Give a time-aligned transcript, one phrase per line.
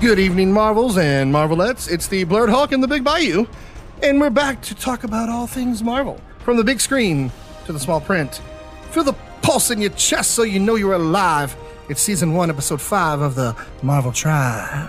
[0.00, 1.86] Good evening, Marvels and Marvelettes.
[1.86, 3.44] It's the Blurred Hawk and the Big Bayou,
[4.02, 6.18] and we're back to talk about all things Marvel.
[6.38, 7.30] From the big screen
[7.66, 8.40] to the small print.
[8.92, 11.54] Feel the pulse in your chest so you know you're alive.
[11.90, 14.88] It's season one, episode five of the Marvel Tribe.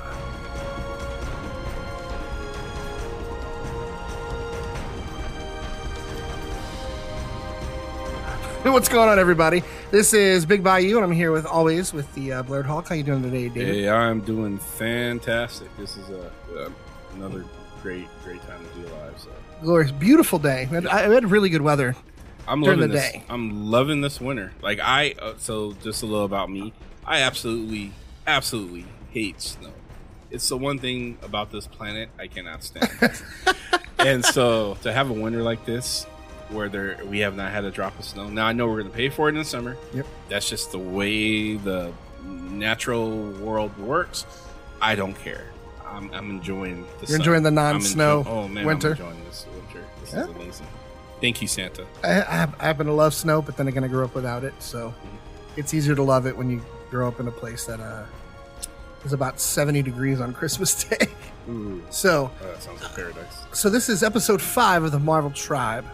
[8.66, 9.64] What's going on, everybody?
[9.90, 12.90] This is Big Bayou, and I'm here with always with the uh, Blurred Hawk.
[12.90, 13.74] How you doing today, David?
[13.74, 15.76] Hey, I'm doing fantastic.
[15.78, 16.70] This is a uh,
[17.16, 17.44] another
[17.82, 19.16] great, great time to be alive.
[19.18, 19.30] So
[19.64, 20.68] Glorious, beautiful day.
[20.70, 21.96] We had, I we had really good weather.
[22.48, 23.12] I'm During loving the this.
[23.14, 23.24] day.
[23.30, 24.52] I'm loving this winter.
[24.62, 26.72] Like I, uh, so just a little about me.
[27.04, 27.94] I absolutely,
[28.28, 29.72] absolutely hate snow.
[30.30, 32.92] It's the one thing about this planet I cannot stand.
[33.98, 36.06] and so to have a winter like this,
[36.52, 38.30] where there we have not had a drop of snow.
[38.30, 39.78] Now I know we're going to pay for it in the summer.
[39.94, 40.06] Yep.
[40.30, 41.92] That's just the way the
[42.24, 44.26] natural world works.
[44.82, 45.46] I don't care.
[45.86, 47.20] I'm, I'm enjoying the You're sun.
[47.22, 48.88] enjoying the non-snow enjoy- oh man, winter?
[48.92, 49.86] I'm enjoying this winter.
[50.02, 50.24] This Yeah.
[50.24, 50.68] is amazing.
[51.20, 51.86] Thank you, Santa.
[52.04, 54.94] I, I, happen to love snow, but then again, I grew up without it, so
[55.56, 58.06] it's easier to love it when you grow up in a place that uh,
[59.06, 61.08] is about 70 degrees on Christmas Day.
[61.50, 63.46] Ooh, so, oh, that sounds like paradise.
[63.52, 65.86] so this is episode five of the Marvel Tribe,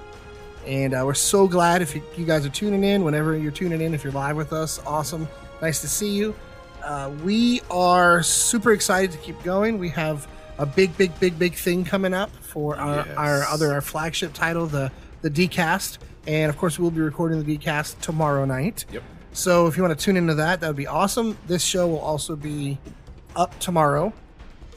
[0.68, 3.04] and uh, we're so glad if you, you guys are tuning in.
[3.04, 5.28] Whenever you're tuning in, if you're live with us, awesome,
[5.62, 6.36] nice to see you.
[6.84, 9.78] Uh, we are super excited to keep going.
[9.80, 13.18] We have a big, big, big, big thing coming up for our, Yes.
[13.18, 17.58] our other our flagship title, the the DCast, and of course we'll be recording the
[17.58, 18.86] DCast tomorrow night.
[18.92, 19.04] Yep.
[19.34, 21.38] So if you want to tune into that, that would be awesome.
[21.48, 22.78] This show will also be
[23.36, 24.14] up tomorrow,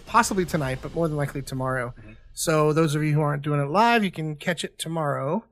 [0.06, 1.94] possibly tonight, but more than likely tomorrow.
[2.32, 5.44] So those of you who aren't doing it live, you can catch it tomorrow.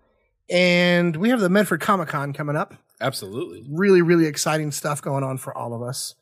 [0.51, 2.75] And we have the Medford Comic Con coming up.
[3.01, 3.65] Absolutely.
[3.71, 6.15] Really, really exciting stuff going on for all of us.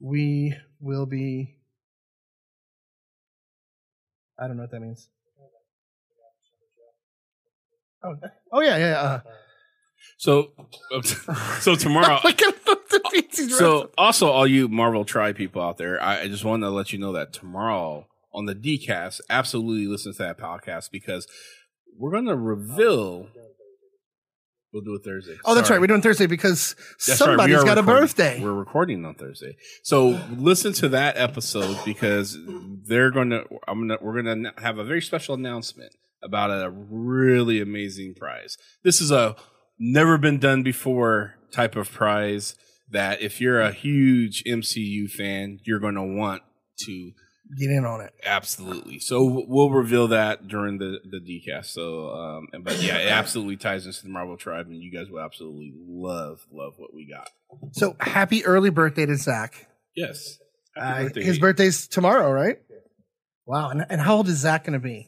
[0.00, 1.56] We will be.
[4.38, 5.08] I don't know what that means.
[8.04, 8.16] Oh,
[8.52, 9.00] oh yeah, yeah.
[9.00, 9.20] Uh,
[10.16, 10.52] So,
[11.60, 12.18] so tomorrow.
[12.24, 16.22] Look at the beats he's so also, all you Marvel Tribe people out there, I,
[16.22, 20.18] I just wanted to let you know that tomorrow on the DCast, absolutely listen to
[20.18, 21.26] that podcast because
[21.96, 23.28] we're going to reveal.
[24.72, 25.36] We'll do it Thursday.
[25.44, 25.78] Oh, that's Sorry.
[25.78, 25.82] right.
[25.82, 28.40] We're doing Thursday because That's right, somebody's are got a birthday.
[28.42, 32.38] We're recording on Thursday, so listen to that episode because
[32.86, 33.44] they're going to.
[33.68, 33.98] I'm gonna.
[34.00, 38.56] We're going to have a very special announcement about a really amazing prize.
[38.82, 39.36] This is a
[39.78, 42.54] never been done before type of prize
[42.90, 46.42] that if you're a huge MCU fan, you're going to want
[46.86, 47.12] to
[47.58, 48.12] Get in on it.
[48.24, 48.98] absolutely.
[48.98, 51.66] So we'll reveal that during the the DCast.
[51.66, 55.20] So, um, but yeah, it absolutely ties into the Marvel tribe, and you guys will
[55.20, 57.28] absolutely love love what we got.
[57.72, 59.66] So happy early birthday to Zach.
[59.94, 60.38] Yes.
[60.74, 61.22] Uh, birthday.
[61.24, 62.58] his birthday's tomorrow, right?
[63.44, 63.68] Wow.
[63.68, 65.06] And, and how old is Zach going to be?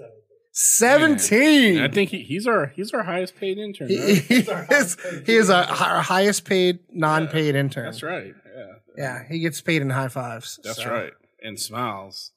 [0.53, 1.76] 17.
[1.78, 3.88] And I think he, he's our he's our highest paid intern.
[3.88, 4.66] he, Right?
[4.69, 7.87] he is, he is our, our highest paid, non paid intern.
[7.87, 8.34] That's right.
[8.56, 8.72] Yeah.
[8.97, 9.22] Yeah.
[9.28, 10.61] He gets paid in high fives.
[10.62, 10.91] That's so.
[10.91, 11.12] right.
[11.43, 12.32] And smiles.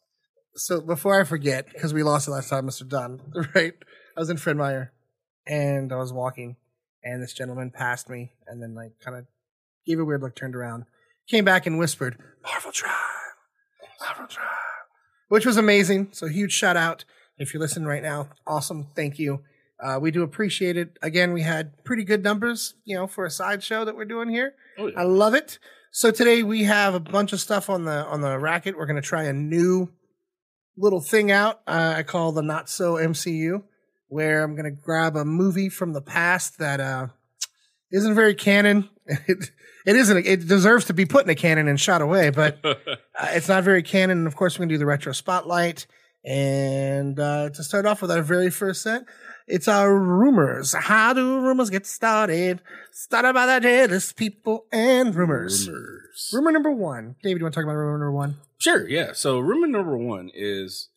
[0.57, 2.87] So before I forget, because we lost it last time, Mr.
[2.87, 3.21] Dunn,
[3.55, 3.73] right?
[4.15, 4.91] I was in Fred Meyer
[5.45, 6.57] and I was walking
[7.03, 9.25] and this gentleman passed me and then like kind of
[9.85, 10.85] gave a weird look, turned around,
[11.29, 12.91] came back and whispered, Marvel Tribe,
[14.01, 14.47] Marvel Tribe,
[15.29, 16.09] which was amazing.
[16.11, 17.05] So huge shout out.
[17.37, 18.87] If you're listening right now, awesome.
[18.95, 19.43] Thank you.
[19.79, 20.97] Uh, we do appreciate it.
[21.03, 24.53] Again, we had pretty good numbers, you know, for a sideshow that we're doing here.
[24.79, 24.99] Oh, yeah.
[24.99, 25.59] I love it.
[25.91, 28.75] So today we have a bunch of stuff on the on the racket.
[28.75, 29.91] We're going to try a new
[30.77, 31.61] little thing out.
[31.67, 33.63] Uh, I call the not so MCU,
[34.07, 37.07] where I'm going to grab a movie from the past that uh,
[37.91, 38.89] isn't very canon.
[39.25, 39.51] It,
[39.85, 40.25] it isn't.
[40.25, 42.75] It deserves to be put in a canon and shot away, but uh,
[43.29, 44.17] it's not very canon.
[44.17, 45.87] And of course, we're going to do the retro spotlight.
[46.25, 49.03] And uh, to start off with our very first set,
[49.47, 50.73] it's our rumors.
[50.73, 52.59] How do rumors get started?
[52.91, 55.69] Started by the jealous people and rumors.
[55.69, 55.96] Rumors.
[56.33, 57.15] Rumor number one.
[57.23, 58.37] David, you want to talk about rumor number one?
[58.57, 58.87] Sure.
[58.87, 59.13] Yeah.
[59.13, 60.89] So rumor number one is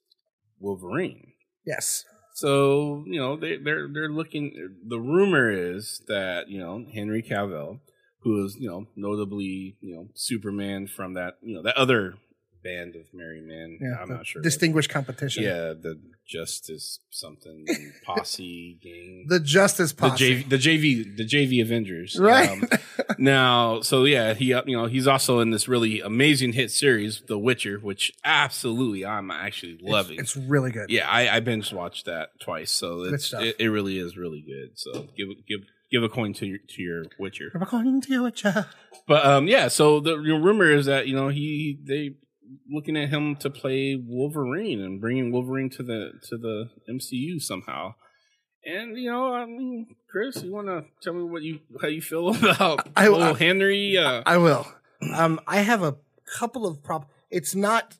[0.58, 1.32] Wolverine.
[1.64, 2.04] Yes.
[2.34, 4.76] So you know they they're they're looking.
[4.86, 7.80] The rumor is that you know Henry Cavill,
[8.20, 12.14] who is you know notably you know Superman from that you know that other
[12.62, 13.78] band of merry men.
[13.80, 13.96] Yeah.
[14.00, 14.42] I'm not sure.
[14.42, 15.42] Distinguished competition.
[15.42, 17.66] Yeah, the Justice something
[18.04, 19.26] posse gang.
[19.28, 20.44] The Justice The Posse.
[20.44, 22.16] JV, the JV, the JV Avengers.
[22.18, 22.50] Right.
[22.50, 22.68] Um,
[23.18, 27.22] now, so yeah, he uh, you know he's also in this really amazing hit series,
[27.26, 30.20] The Witcher, which absolutely I'm actually loving.
[30.20, 30.90] It's really good.
[30.90, 34.78] yeah, I, I binge watched that twice, so it's, it, it really is really good.
[34.78, 35.60] So give give
[35.90, 37.50] give a coin to your to your Witcher.
[37.54, 38.66] We're going to Witcher.
[39.06, 39.68] But um, yeah.
[39.68, 42.14] So the rumor is that you know he they
[42.70, 47.94] looking at him to play Wolverine and bringing Wolverine to the to the MCU somehow.
[48.64, 52.02] And you know, I mean, Chris, you want to tell me what you how you
[52.02, 53.96] feel about I- little I- Henry?
[53.96, 54.66] Uh, I will.
[55.14, 55.96] Um, I have a
[56.38, 57.08] couple of prop.
[57.30, 57.96] It's not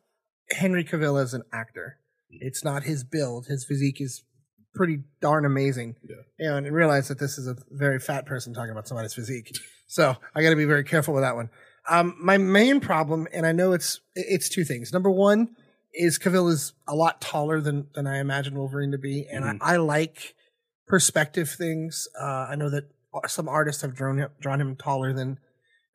[0.51, 1.97] Henry Cavill as an actor.
[2.29, 3.47] It's not his build.
[3.47, 4.23] His physique is
[4.75, 5.97] pretty darn amazing.
[6.39, 6.57] Yeah.
[6.57, 9.57] And realize that this is a very fat person talking about somebody's physique.
[9.89, 11.51] So I got to be very careful with that one.
[11.91, 14.93] Um, my main problem, and I know it's it's two things.
[14.93, 15.57] Number one
[15.93, 19.59] is Cavill is a lot taller than than I imagine Wolverine to be, and Mhm.
[19.61, 20.35] I, I like
[20.87, 22.09] perspective things.
[22.21, 22.85] Uh, I know that
[23.27, 25.39] some artists have drawn him, drawn him taller than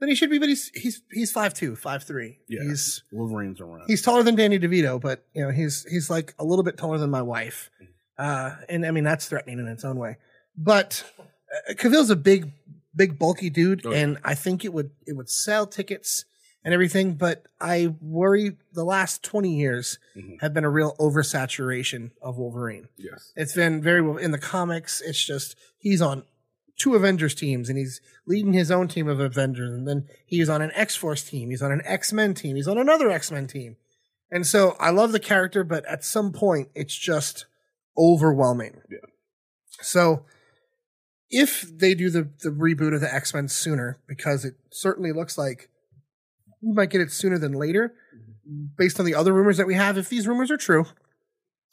[0.02, 2.40] than he should be, but he's he's he's five two, five three.
[2.50, 2.64] Yeah.
[2.64, 3.86] He's Wolverine's around.
[3.88, 6.98] he's taller than Danny DeVito, but you know he's he's like a little bit taller
[6.98, 7.70] than my wife,
[8.18, 10.18] uh, and I mean that's threatening in its own way.
[10.58, 11.06] But
[11.70, 12.52] uh, Cavill's a big,
[12.96, 13.98] big, bulky dude, Oh, yeah.
[14.00, 16.26] and I think it would it would sell tickets
[16.64, 17.14] and everything.
[17.16, 20.42] But I worry the last twenty years Mhm.
[20.42, 22.88] have been a real oversaturation of Wolverine.
[22.98, 23.32] yes.
[23.36, 25.02] It's been very well in the comics.
[25.02, 26.24] It's just he's on
[26.78, 30.62] two Avengers teams and he's leading his own team of Avengers, and then he's on
[30.62, 31.50] an X Force team.
[31.50, 32.56] He's on an X Men team.
[32.56, 33.78] He's on another X Men team.
[34.32, 37.46] And so I love the character, but at some point it's just
[37.98, 38.82] overwhelming.
[38.90, 38.98] Yeah.
[39.82, 40.26] So
[41.30, 45.38] if they do the, the reboot of the X Men sooner, because it certainly looks
[45.38, 45.70] like
[46.62, 48.66] we might get it sooner than later, mm-hmm.
[48.78, 50.86] based on the other rumors that we have, if these rumors are true,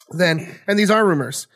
[0.09, 1.47] then and these are rumors,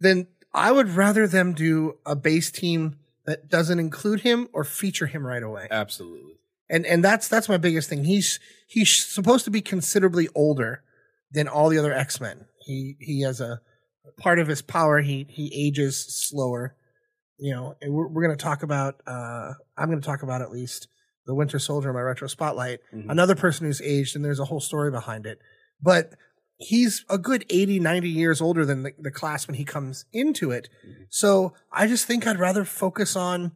[0.00, 2.96] then I would rather them do a base team
[3.26, 5.66] that doesn't include him or feature him right away.
[5.70, 6.34] Absolutely.
[6.70, 8.04] And and that's that's my biggest thing.
[8.04, 10.82] He's he's supposed to be considerably older
[11.30, 12.46] than all the other X Men.
[12.60, 13.60] He he has a
[14.18, 15.00] part of his power.
[15.00, 16.74] He he ages slower.
[17.38, 18.96] You know, and we're, we're going to talk about.
[19.06, 20.88] Uh, I'm going to talk about at least
[21.26, 22.80] the Winter Soldier in my retro spotlight.
[22.94, 23.06] Mhm.
[23.10, 25.38] Another person who's aged, and there's a whole story behind it.
[25.82, 26.12] But
[26.58, 30.50] he's a good 80, 90 years older than the, the class when he comes into
[30.50, 30.68] it.
[30.86, 31.06] Mhm.
[31.10, 33.52] So I just think I'd rather focus on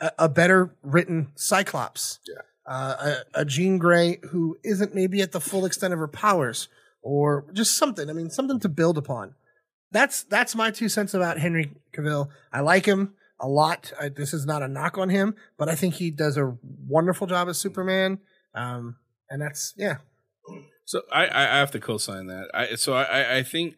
[0.00, 2.20] a, a better written Cyclops.
[2.28, 2.42] Yeah.
[2.68, 6.68] Uh, a, a Jean Grey who isn't maybe at the full extent of her powers,
[7.00, 8.10] or just something.
[8.10, 9.34] I mean, something to build upon.
[9.92, 12.28] That's that's my two cents about Henry Cavill.
[12.52, 13.92] I like him a lot.
[14.00, 16.56] I, this is not a knock on him, but I think he does a
[16.88, 18.18] wonderful job as Superman.
[18.54, 18.96] Um,
[19.30, 19.98] and that's yeah,
[20.84, 22.48] So I, I have to co-sign that.
[22.54, 23.74] I so I I- I think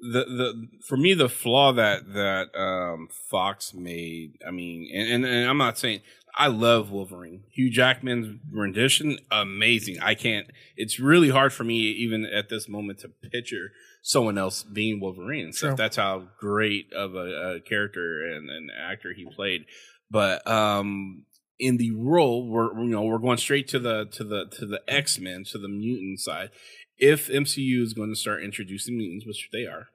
[0.00, 4.38] the the for me the flaw that that um Fox made.
[4.46, 6.00] I mean, and and, and I'm not saying
[6.36, 7.42] I love Wolverine.
[7.50, 9.98] Hugh Jackman's rendition, amazing.
[10.00, 10.46] I can't.
[10.76, 13.72] It's really hard for me even at this moment to picture
[14.02, 15.52] someone else being Wolverine.
[15.52, 15.68] So.
[15.68, 15.76] Sure.
[15.76, 19.64] That's how great of a, a character and an actor he played.
[20.10, 21.24] But um
[21.60, 24.80] in the role we're you know we're going straight to the to the to the
[24.88, 26.50] x-men to the mutant side
[26.98, 29.88] if mcu is going to start introducing mutants which they are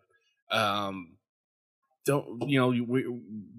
[0.52, 1.18] um
[2.06, 3.06] don't you know we,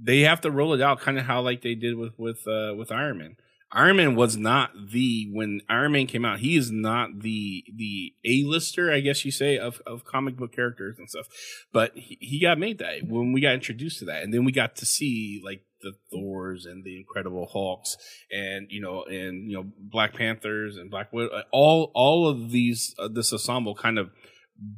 [0.00, 2.72] they have to roll it out kind of how like they did with with uh
[2.74, 3.36] with iron man
[3.72, 8.14] iron man was not the when iron man came out he is not the the
[8.24, 11.26] a-lister i guess you say of of comic book characters and stuff.
[11.72, 14.22] But he, he got made that when we got introduced to that.
[14.22, 17.96] And then we got to see like the thors and the incredible hulks
[18.30, 22.94] and you know and you know black panthers and black widow all all of these
[22.98, 24.10] uh, this ensemble kind of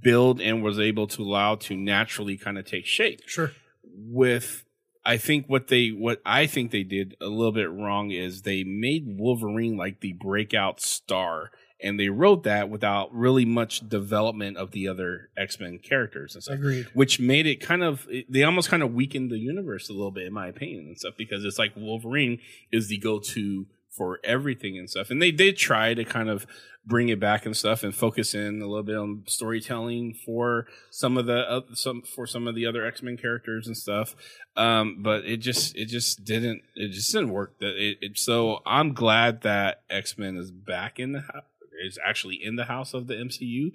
[0.03, 3.21] build and was able to allow to naturally kind of take shape.
[3.27, 3.53] Sure.
[3.85, 4.65] with
[5.09, 8.63] I think what they what I think they did a little bit wrong is they
[8.63, 11.51] made Wolverine like the breakout star
[11.83, 16.57] and they wrote that without really much development of the other X-Men characters and stuff
[16.57, 16.89] Agreed.
[16.93, 20.27] which made it kind of they almost kind of weakened the universe a little bit
[20.27, 22.39] in my opinion and stuff because it's like Wolverine
[22.71, 23.65] is the go-to
[23.99, 25.11] for everything and stuff.
[25.11, 26.47] And they did try to kind of
[26.87, 31.19] bring it back and stuff and focus in a little bit on storytelling for some
[31.19, 34.15] of the uh, some for some of the other X-Men characters and stuff.
[34.57, 37.59] Um but it just it just didn't it just didn't work.
[37.59, 41.45] That it, it so I'm glad that X-Men is back in the house
[41.85, 43.73] is actually in the house of the MCU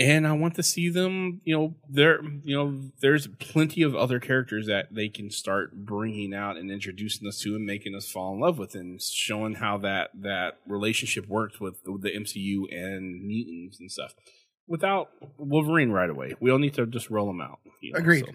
[0.00, 1.42] and I want to see them.
[1.44, 6.32] You know, there, you know, there's plenty of other characters that they can start bringing
[6.34, 9.76] out and introducing us to, and making us fall in love with, and showing how
[9.78, 14.14] that that relationship works with the, the MCU and mutants and stuff.
[14.66, 17.58] Without Wolverine right away, we all need to just roll them out.
[17.82, 18.24] you know, Agreed.
[18.24, 18.32] so.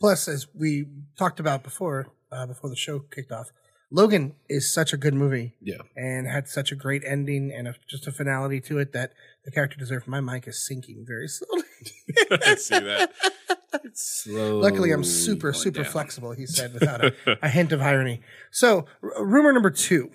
[0.00, 3.52] Plus, as we talked about before, uh, before the show kicked off,
[3.94, 7.74] Logan is such a good movie Yeah, and had such a great ending and a,
[7.88, 9.12] just a finality to it that
[9.44, 10.08] the character deserved.
[10.08, 11.62] My mic is sinking very slowly.
[12.44, 13.12] I see that.
[13.84, 15.92] It's Luckily, I'm super, super down.
[15.92, 18.20] flexible, he said without a, a hint of irony.
[18.50, 20.10] So, r- rumor number two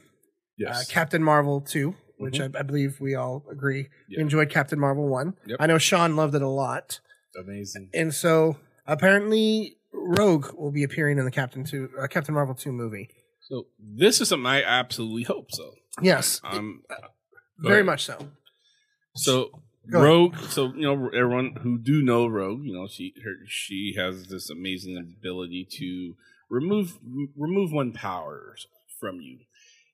[0.57, 0.81] yes.
[0.89, 3.87] uh, Captain Marvel 2 which I, I believe we all agree.
[4.09, 4.19] Yeah.
[4.19, 5.35] enjoyed Captain Marvel 1.
[5.47, 5.57] Yep.
[5.61, 6.99] I know Sean loved it a lot.
[7.39, 7.91] Amazing.
[7.93, 12.73] And so apparently Rogue will be appearing in the Captain 2 uh, Captain Marvel 2
[12.73, 13.09] movie.
[13.49, 15.71] So this is something I absolutely hope so.
[16.01, 16.83] Yes, Um,
[17.57, 17.85] very ahead.
[17.85, 18.29] much so.
[19.15, 19.49] So
[19.91, 20.07] Go ahead.
[20.07, 24.27] Rogue, so you know everyone who do know Rogue, you know she her, she has
[24.27, 26.15] this amazing ability to
[26.49, 26.99] remove
[27.35, 28.67] remove one powers
[28.99, 29.39] from you,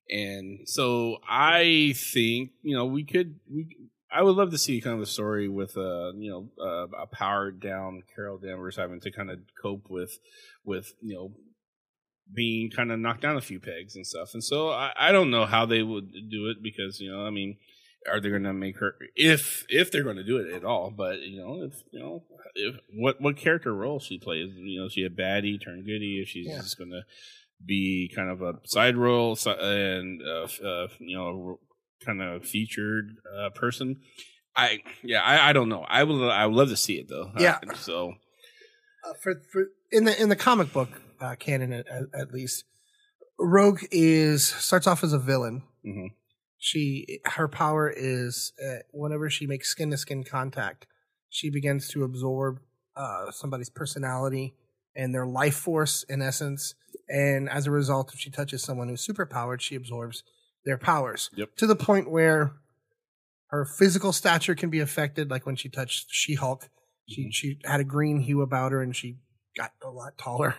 [0.10, 3.68] and so I think you know we could we
[4.12, 7.08] I would love to see kind of a story with a you know uh, a
[7.08, 10.20] powered down Carol Danvers having to kind of cope with
[10.66, 11.32] with you know
[12.34, 15.32] being kind of knocked down a few pegs and stuff, and so I, I don't
[15.32, 17.58] know how they would do it because you know I mean
[18.12, 20.92] are they going to make her if if they're going to do it at all
[20.96, 24.88] but you know if you know if what what character role she plays you know
[24.88, 26.20] she a baddie turn goody.
[26.22, 26.58] if she's Yeah.
[26.62, 27.02] just going to
[27.66, 31.60] be kind of a side role and uh, uh, you know
[32.06, 34.02] kind of featured uh, person
[34.56, 37.32] i yeah I, I don't know i would i would love to see it though
[37.40, 37.58] Yeah.
[37.76, 38.14] So
[39.04, 42.66] Uh, for, for in the in the comic book uh, canon at, at, least,
[43.40, 45.64] Rogue is starts off as a villain.
[45.86, 46.10] mhm.
[46.58, 50.88] She her power is uh, whenever she makes skin to skin contact,
[51.30, 52.60] she begins to absorb
[52.96, 54.56] uh, somebody's personality
[54.96, 56.74] and their life force in essence.
[57.10, 60.24] And as a result, if she touches someone who's superpowered, she absorbs
[60.64, 61.56] their powers Yep.
[61.58, 62.54] to the point where
[63.48, 65.30] her physical stature can be affected.
[65.30, 66.70] Like when she touched She Hulk,
[67.08, 67.34] she Mhm.
[67.34, 69.20] she had a green hue about her and she
[69.56, 70.56] got a lot taller.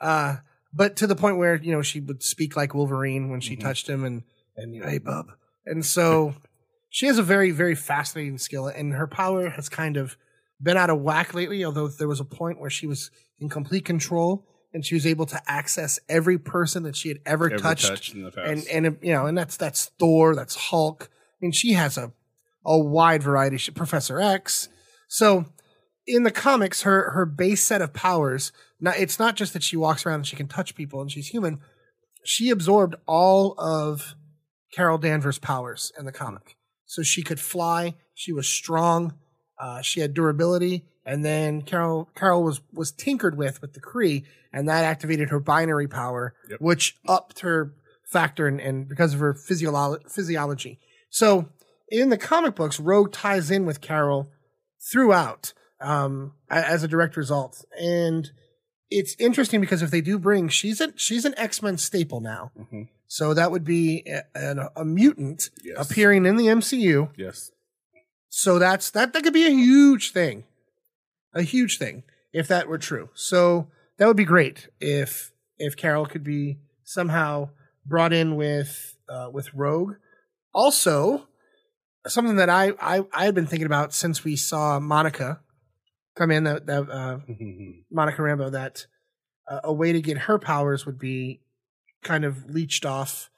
[0.00, 0.36] Uh,
[0.72, 3.60] but to the point where you know she would speak like Wolverine when she Mhm.
[3.60, 4.22] touched him and
[4.56, 5.26] and you know hey bub.
[5.66, 6.34] And so
[6.90, 10.16] she has a very very fascinating skill and her power has kind of
[10.62, 11.64] been out of whack lately.
[11.64, 15.24] Although there was a point where she was in complete control and she was able
[15.26, 18.86] to access every person that she had ever, Ever touched touched in the past and
[18.86, 21.08] and you know, and that's that's Thor, that's Hulk.
[21.10, 22.12] I mean, she has a
[22.66, 23.56] a wide variety.
[23.56, 24.68] She, Professor X.
[25.08, 25.46] So
[26.06, 28.52] in the comics, her her base set of powers.
[28.80, 31.28] Now it's not just that she walks around and she can touch people and she's
[31.28, 31.60] human.
[32.24, 34.14] She absorbed all of
[34.72, 37.94] Carol Danvers' powers in the comic, so she could fly.
[38.14, 39.14] She was strong.
[39.58, 44.24] Uh, she had durability, and then Carol Carol was was tinkered with with the Kree,
[44.52, 46.60] and that activated her binary power, Yep.
[46.60, 50.78] which upped her factor and, and because of her physiolo- physiology.
[51.10, 51.48] So
[51.88, 54.30] in the comic books, Rogue ties in with Carol
[54.92, 58.30] throughout um, as a direct result, and
[58.90, 62.52] it's interesting because if they do bring, she's a she's an X Men staple now.
[62.58, 62.88] Mhm.
[63.06, 65.76] So that would be a, a, a mutant Yes.
[65.90, 67.10] appearing in the MCU.
[67.16, 67.50] yes
[68.28, 70.44] So that's that that could be a huge thing.
[71.34, 72.02] A huge thing
[72.32, 73.10] if that were true.
[73.14, 73.68] So
[73.98, 77.50] that would be great if if Carol could be somehow
[77.86, 79.94] brought in with uh, with Rogue.
[80.54, 81.26] Also,
[82.06, 85.40] something that I I I had been thinking about since we saw Monica
[86.18, 87.18] come in that that uh,
[87.90, 88.86] Monica Rambeau that
[89.50, 91.40] uh, a way to get her powers would be
[92.02, 93.30] kind of leached off,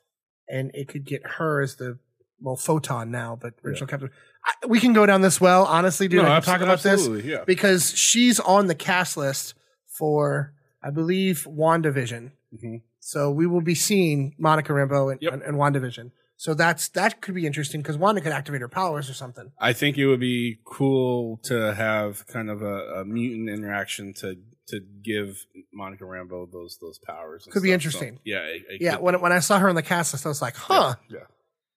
[0.48, 1.98] and it could get her as the
[2.40, 4.10] well photon now, but original Captain.
[4.44, 6.22] I, we can go down this well, honestly, dude.
[6.22, 9.54] No, I can talk about this yeah because she's on the cast list
[9.86, 12.32] for I believe WandaVision.
[12.56, 12.82] Mhm.
[13.00, 15.32] So we will be seeing Monica Rambeau in, Yep.
[15.34, 16.10] in, in WandaVision.
[16.40, 19.52] So that's that could be interesting because Wanda could activate her powers or something.
[19.58, 24.36] I think it would be cool to have kind of a, a mutant interaction to
[24.68, 27.46] to give Monica Rambeau those those powers.
[27.50, 28.14] Could be interesting.
[28.14, 30.24] So, yeah, it, it Yeah, could- when when I saw her on the cast list,
[30.24, 30.94] I was like, huh.
[31.10, 31.18] yeah.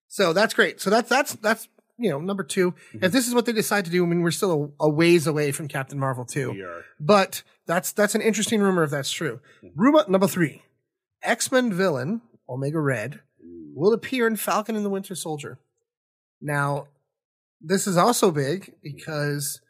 [0.08, 0.80] So that's great.
[0.80, 1.68] So that's that's that's
[1.98, 3.04] you know number 2 Mm-hmm.
[3.04, 5.26] If this is what they decide to do, I mean we're still a, a ways
[5.26, 6.52] away from Captain Marvel two.
[6.52, 6.84] We are.
[6.98, 9.40] But that's that's an interesting rumor if that's true.
[9.76, 10.62] Rumor number three:
[11.22, 13.20] X Men villain Omega Red
[13.74, 15.58] will appear in Falcon and the Winter Soldier.
[16.40, 16.86] Now,
[17.60, 19.60] this is also big because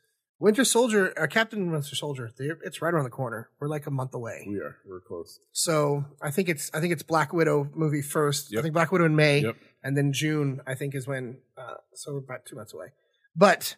[0.40, 3.48] Winter Soldier, uh, Captain Winter Soldier, it's right around the corner.
[3.60, 4.44] We're like a month away.
[4.48, 4.76] We are.
[4.86, 5.38] We're close.
[5.52, 8.54] So I think it's I think it's Black Widow movie first.
[8.56, 9.56] I think Black Widow in May, Yep.
[9.82, 11.38] and then June I think is when.
[11.56, 12.88] Uh, so we're about two months away.
[13.36, 13.76] But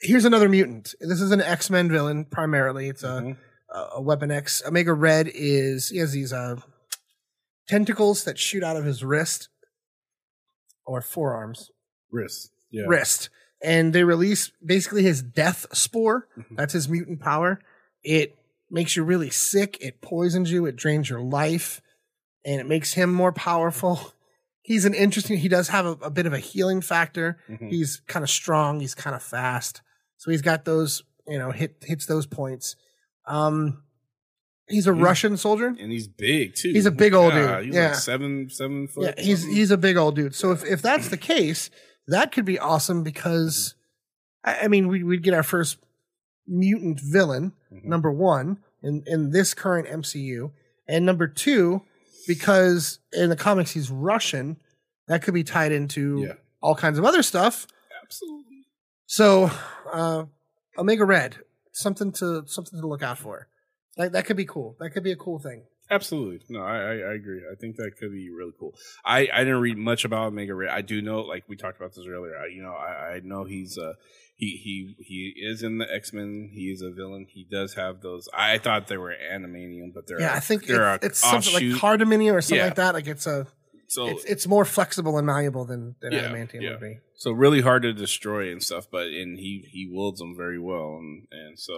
[0.00, 0.94] here's another mutant.
[1.00, 2.88] This is an X Men villain primarily.
[2.88, 3.36] It's a Mhm.
[3.74, 4.62] a, a Weapon X.
[4.66, 6.56] Omega Red is he has these uh,
[7.68, 9.48] tentacles that shoot out of his wrist
[10.86, 11.70] or forearms,
[12.10, 12.50] Wrist.
[12.70, 12.84] Yeah.
[12.86, 13.28] wrist,
[13.62, 16.28] and they release basically his death spore.
[16.36, 16.56] Mhm.
[16.56, 17.60] That's his mutant power.
[18.02, 18.38] It
[18.70, 19.76] makes you really sick.
[19.80, 20.64] It poisons you.
[20.66, 21.80] It drains your life,
[22.44, 24.12] and it makes him more powerful.
[24.62, 25.38] He's an interesting.
[25.38, 27.38] He does have a, a bit of a healing factor.
[27.48, 27.70] Mhm.
[27.70, 28.80] He's kind of strong.
[28.80, 29.80] He's kind of fast.
[30.18, 31.02] So he's got those.
[31.26, 32.74] You know, hit hits those points.
[33.26, 33.82] Um,
[34.68, 35.68] He's a He's- Russian soldier.
[35.78, 36.72] and he's big too.
[36.72, 37.66] He's a big old Yeah, dude.
[37.66, 37.86] He's Yeah.
[37.88, 39.14] like seven seven foot.
[39.18, 39.56] Yeah, he's something.
[39.56, 40.34] he's a big old dude.
[40.34, 41.70] So if, if that's the case,
[42.06, 43.74] that could be awesome because
[44.44, 45.78] I, I mean we we'd get our first
[46.46, 47.84] mutant villain, Mhm.
[47.84, 50.52] number one, in, in this current MCU.
[50.86, 51.82] And number two,
[52.26, 54.56] because in the comics he's Russian,
[55.08, 56.32] that could be tied into Yeah.
[56.62, 57.66] all kinds of other stuff.
[58.02, 58.66] absolutely.
[59.06, 59.50] So
[59.92, 60.24] uh
[60.78, 61.36] Omega Red,
[61.72, 63.48] something to something to look out for.
[63.98, 64.76] That that could be cool.
[64.80, 65.64] That could be a cool thing.
[65.90, 66.40] Absolutely.
[66.50, 67.40] No, I, I, I agree.
[67.50, 68.74] I think that could be really cool.
[69.06, 70.68] I, I didn't read much about Omega Red.
[70.70, 72.36] I do know, like we talked about this earlier.
[72.36, 73.94] I, you know, I, I know he's uh
[74.36, 76.50] he he he is in the X Men.
[76.52, 77.26] He is a villain.
[77.28, 78.28] He does have those.
[78.34, 81.62] I thought they were adamantium, but they're Yeah, I think they're it's, it's something like
[81.62, 81.82] offshoot.
[82.34, 82.64] Or something Yeah.
[82.66, 82.94] like that.
[82.94, 83.46] Like it's a
[83.88, 86.70] so it's it's more flexible and malleable than than Yeah, adamantium yeah.
[86.72, 86.98] would be.
[87.16, 88.86] so really hard to destroy and stuff.
[88.90, 91.74] But and he he wields them very well, and and so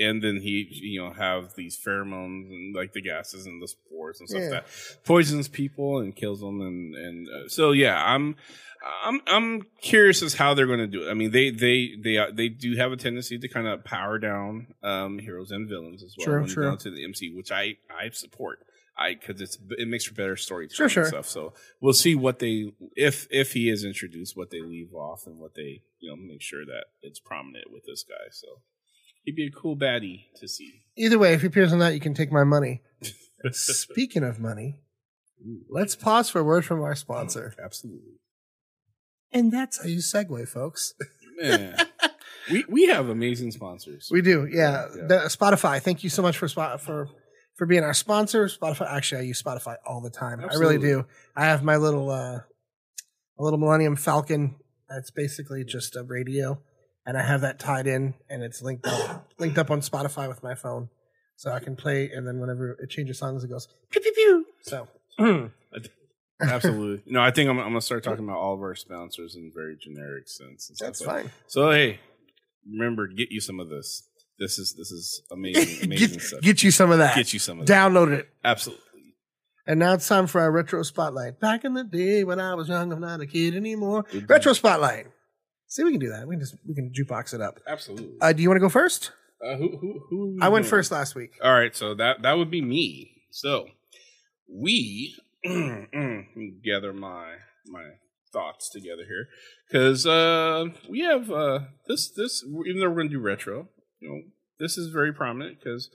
[0.00, 4.20] and then he you know have these pheromones and like the gases and the spores
[4.20, 4.50] and stuff Yeah.
[4.50, 4.66] that
[5.04, 8.36] poisons people and kills them, and and uh, so yeah, I'm.
[9.06, 11.10] I'm I'm curious as how they're going to do it.
[11.10, 14.18] I mean, they they they uh, they do have a tendency to kind of power
[14.18, 16.64] down um, heroes and villains as well True, true.
[16.64, 18.58] go into the MC, which I I support.
[18.96, 21.04] I because it's it makes for better storytelling Sure, sure.
[21.06, 21.26] stuff.
[21.28, 25.38] So we'll see what they if if he is introduced, what they leave off and
[25.38, 28.28] what they you know make sure that it's prominent with this guy.
[28.30, 28.46] So
[29.24, 30.82] he'd be a cool baddie to see.
[30.96, 32.82] Either way, if he appears on that, you can take my money.
[33.52, 34.76] Speaking of money,
[35.68, 37.54] let's pause for a word from our sponsor.
[37.58, 38.20] Oh, absolutely,
[39.32, 40.94] And that's how you segue, folks.
[41.38, 41.76] man.
[42.50, 44.08] we we have amazing sponsors.
[44.10, 44.86] We do, yeah.
[44.96, 45.06] Yeah.
[45.06, 47.08] The, Spotify, thank you so much for spot for
[47.54, 48.46] for being our sponsor.
[48.46, 50.40] Spotify, actually, I use Spotify all the time.
[50.40, 51.06] I really do.
[51.36, 52.40] I have my little uh,
[53.38, 54.56] a little Millennium Falcon.
[54.88, 56.60] That's basically just a radio,
[57.06, 60.42] and I have that tied in, and it's linked up linked up on Spotify with
[60.42, 60.88] my phone,
[61.36, 62.10] so I can play.
[62.10, 64.46] And then whenever it changes songs, it goes pew pew pew.
[64.62, 64.88] So.
[66.40, 67.02] Absolutely.
[67.12, 69.76] No, I think I'm, I'm gonna start talking about all of our sponsors in very
[69.80, 70.70] generic sense.
[70.80, 71.30] That's fine.
[71.46, 72.00] So hey,
[72.70, 74.08] remember, get you some of this.
[74.38, 76.40] This is this is amazing, amazing get, stuff.
[76.40, 77.14] get you some of that.
[77.16, 77.72] Get you some of that.
[77.72, 78.28] Download it.
[78.44, 78.82] Absolutely.
[79.66, 81.40] And now it's time for our retro spotlight.
[81.40, 84.04] Back in the day when I was young, I'm not a kid anymore.
[84.28, 85.06] Retro spotlight.
[85.68, 86.28] See, we can do that.
[86.28, 87.60] We can just we can jukebox it up.
[87.66, 88.16] Absolutely.
[88.20, 89.12] Uh, do you want to go first?
[89.44, 90.38] Uh, who who who?
[90.40, 90.70] I went doing?
[90.70, 91.32] first last week.
[91.42, 93.22] All right, so that that would be me.
[93.30, 93.66] So
[94.48, 97.84] we gather my my
[98.32, 99.28] thoughts together here
[99.68, 103.68] because uh, we have uh, this this even though we're going to do retro,
[104.04, 104.22] you know,
[104.58, 105.90] this is very prominent because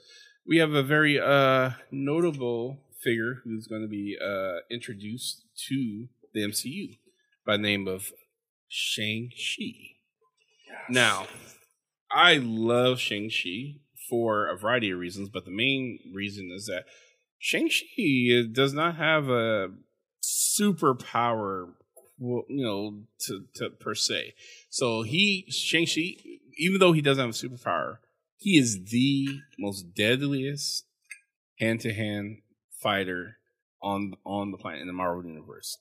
[0.45, 6.41] we have a very uh, notable figure who's going to be uh, introduced to the
[6.41, 6.97] MCU
[7.45, 8.11] by the name of
[8.67, 9.95] Shang Chi.
[10.89, 11.27] Now,
[12.11, 13.75] I love Shang-Chi
[14.09, 16.85] for a variety of reasons, but the main reason is that
[17.37, 19.69] Shang-Chi does not have a
[20.23, 21.73] superpower,
[22.19, 24.33] you know, to, to per se.
[24.69, 27.97] So he, Shang-Chi, even though he doesn't have a superpower,
[28.37, 30.85] he is the most deadliest
[31.59, 32.37] hand-to-hand
[32.71, 33.37] fighter
[33.81, 35.77] on on the planet in the Marvel universe.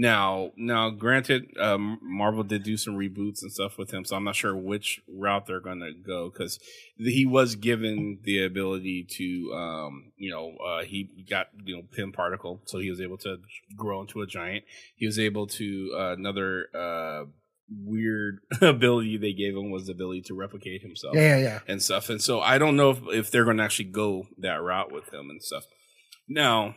[0.00, 4.22] Now, now, granted, um, Marvel did do some reboots and stuff with him, so I'm
[4.22, 6.60] not sure which route they're going to go because
[6.96, 12.12] he was given the ability to, um, you know, uh, he got you know Pym
[12.12, 13.38] particle, so he was able to
[13.76, 14.64] grow into a giant.
[14.94, 17.24] He was able to uh, another uh,
[17.70, 21.58] weird ability they gave him was the ability to replicate himself Yeah, yeah, yeah.
[21.68, 22.08] and stuff.
[22.08, 25.12] And so I don't know if, if they're going to actually go that route with
[25.12, 25.64] him and stuff.
[26.28, 26.76] Now,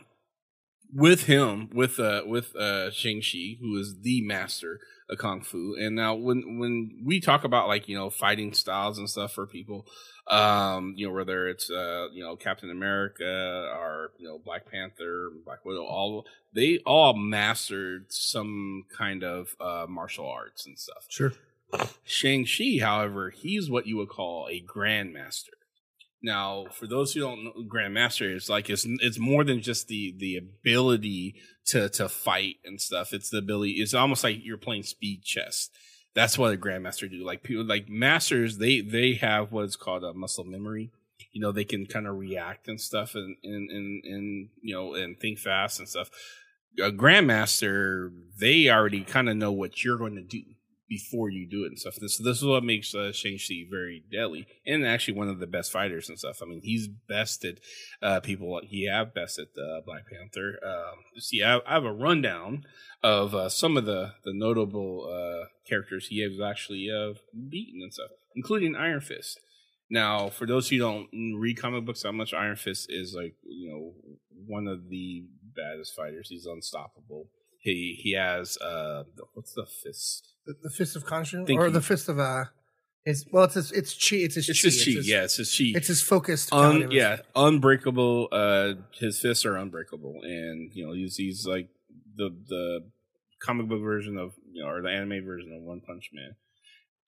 [0.92, 5.74] with him, with uh, with uh, Shang Chi, who is the master of kung fu,
[5.78, 9.46] and now when when we talk about like you know fighting styles and stuff for
[9.46, 9.86] people,
[10.28, 15.30] um, you know whether it's uh, you know Captain America or you know Black Panther,
[15.44, 21.06] Black Widow, all they all mastered some kind of uh, martial arts and stuff.
[21.08, 21.32] Sure.
[22.04, 25.54] Shang-Chi, however, he's what you would call a grandmaster.
[26.22, 30.14] Now, for those who don't know, grandmaster it's like it's it's more than just the
[30.16, 31.34] the ability
[31.66, 33.12] to to fight and stuff.
[33.12, 33.72] It's the ability.
[33.72, 35.68] It's almost like you're playing speed chess.
[36.14, 37.24] That's what a grandmaster do.
[37.24, 40.92] Like people like masters, they they have what's called a muscle memory.
[41.32, 44.94] You know, they can kind of react and stuff, and and and, and you know,
[44.94, 46.10] and think fast and stuff.
[46.78, 50.42] A grandmaster, they already kind of know what you're going to do
[50.92, 51.96] before you do it and stuff.
[51.96, 55.72] This this is what makes uh, Shang-Chi very deadly and actually one of the best
[55.72, 56.40] fighters and stuff.
[56.42, 57.60] I mean, he's bested
[58.02, 58.60] uh, people.
[58.62, 60.58] He have bested uh, Black Panther.
[60.64, 62.64] Um, see, I, I have a rundown
[63.02, 67.14] of uh, some of the the notable uh, characters he has actually uh,
[67.48, 69.40] beaten and stuff, including Iron Fist.
[69.88, 73.70] Now, for those who don't read comic books how much, Iron Fist is like you
[73.70, 73.94] know
[74.46, 75.24] one of the
[75.56, 76.28] baddest fighters.
[76.28, 77.28] He's unstoppable.
[77.62, 80.34] He he has uh what's the fist?
[80.44, 82.46] The, the fist of Khonshu, Thank or the fist of uh,
[83.04, 84.16] it's well, it's his, it's chi.
[84.16, 84.68] It's his It's chi.
[84.68, 85.00] his chi.
[85.04, 85.72] Yeah, it's his chi.
[85.76, 86.52] it's his focused.
[86.52, 88.28] Un, yeah, unbreakable.
[88.30, 91.68] Uh, his fists are unbreakable, and you know he's he's like
[92.16, 92.84] the the
[93.40, 96.34] comic book version of you know or the anime version of One Punch Man.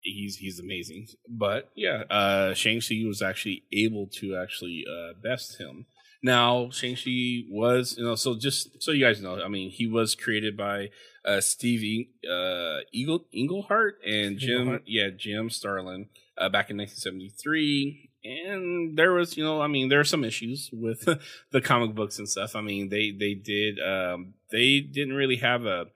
[0.00, 5.60] He's he's amazing, but yeah, uh, Shang Chi was actually able to actually uh, best
[5.60, 5.86] him.
[6.22, 9.86] Now Shang Chi was you know so just so you guys know, I mean he
[9.86, 10.90] was created by
[11.24, 14.82] uh, Steve uh, Eagle Englehart and Jim Englehart.
[14.86, 16.08] yeah Jim Starlin
[16.38, 20.70] uh, back in 1973 and there was you know i mean there are some issues
[20.72, 21.08] with
[21.50, 25.66] the comic books and stuff i mean they they did um they didn't really have
[25.66, 25.86] a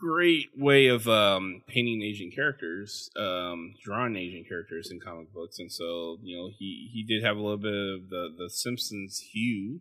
[0.00, 5.72] great way of um painting asian characters um drawing asian characters in comic books and
[5.72, 9.80] so you know he he did have a little bit of the the simpsons hue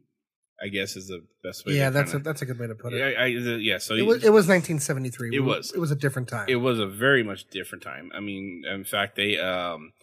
[0.62, 2.68] i guess is the best way yeah, to that's a, kinda, that's a good way
[2.68, 2.98] to put it.
[2.98, 5.36] yeah, I, yeah so it was it was 1973.
[5.36, 5.72] It was.
[5.72, 6.48] it was a different time.
[6.50, 8.12] it was a very much different time.
[8.14, 9.94] I mean, in fact, they um,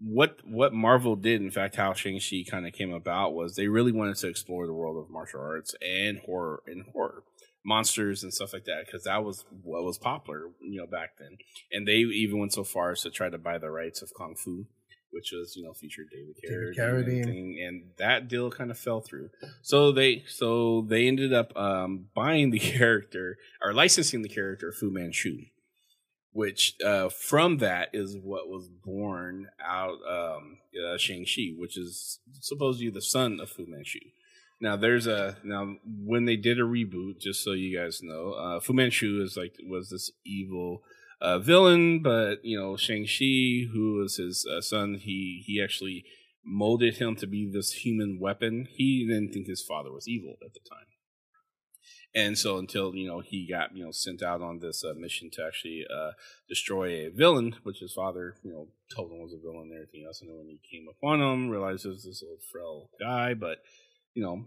[0.00, 3.68] what what Marvel did, in fact, how Shang Chi kind of came about was they
[3.68, 7.22] really wanted to explore the world of martial arts and horror and horror
[7.66, 11.36] monsters and stuff like that because that was what was popular, you know, back then.
[11.72, 14.34] And they even went so far as to try to buy the rights of kung
[14.36, 14.66] fu.
[15.12, 17.68] Which was, you know, featured David David Carradine, and, Carradine.
[17.68, 19.30] and that deal kind of fell through.
[19.62, 24.90] So they, so they ended up um, buying the character or licensing the character Fu
[24.90, 25.44] Manchu
[26.36, 32.90] which uh, from that is what was born out um, uh, Shang-Chi, which is supposedly
[32.90, 34.00] the son of Fu Manchu.
[34.60, 38.60] Now there's a now when they did a reboot, just so you guys know, uh,
[38.60, 40.82] Fu Manchu is like was this evil
[41.20, 46.04] uh, villain, but you know Shang-Chi, who was his uh, son, he he actually
[46.44, 48.68] molded him to be this human weapon.
[48.70, 50.86] He didn't think his father was evil at the time.
[52.14, 55.28] And so until you know he got you know sent out on this uh, mission
[55.34, 56.12] to actually uh,
[56.48, 60.04] destroy a villain, which his father you know told him was a villain and everything
[60.06, 63.34] else, and then when he came upon him, realized it was this little frail guy,
[63.34, 63.58] but
[64.16, 64.44] you know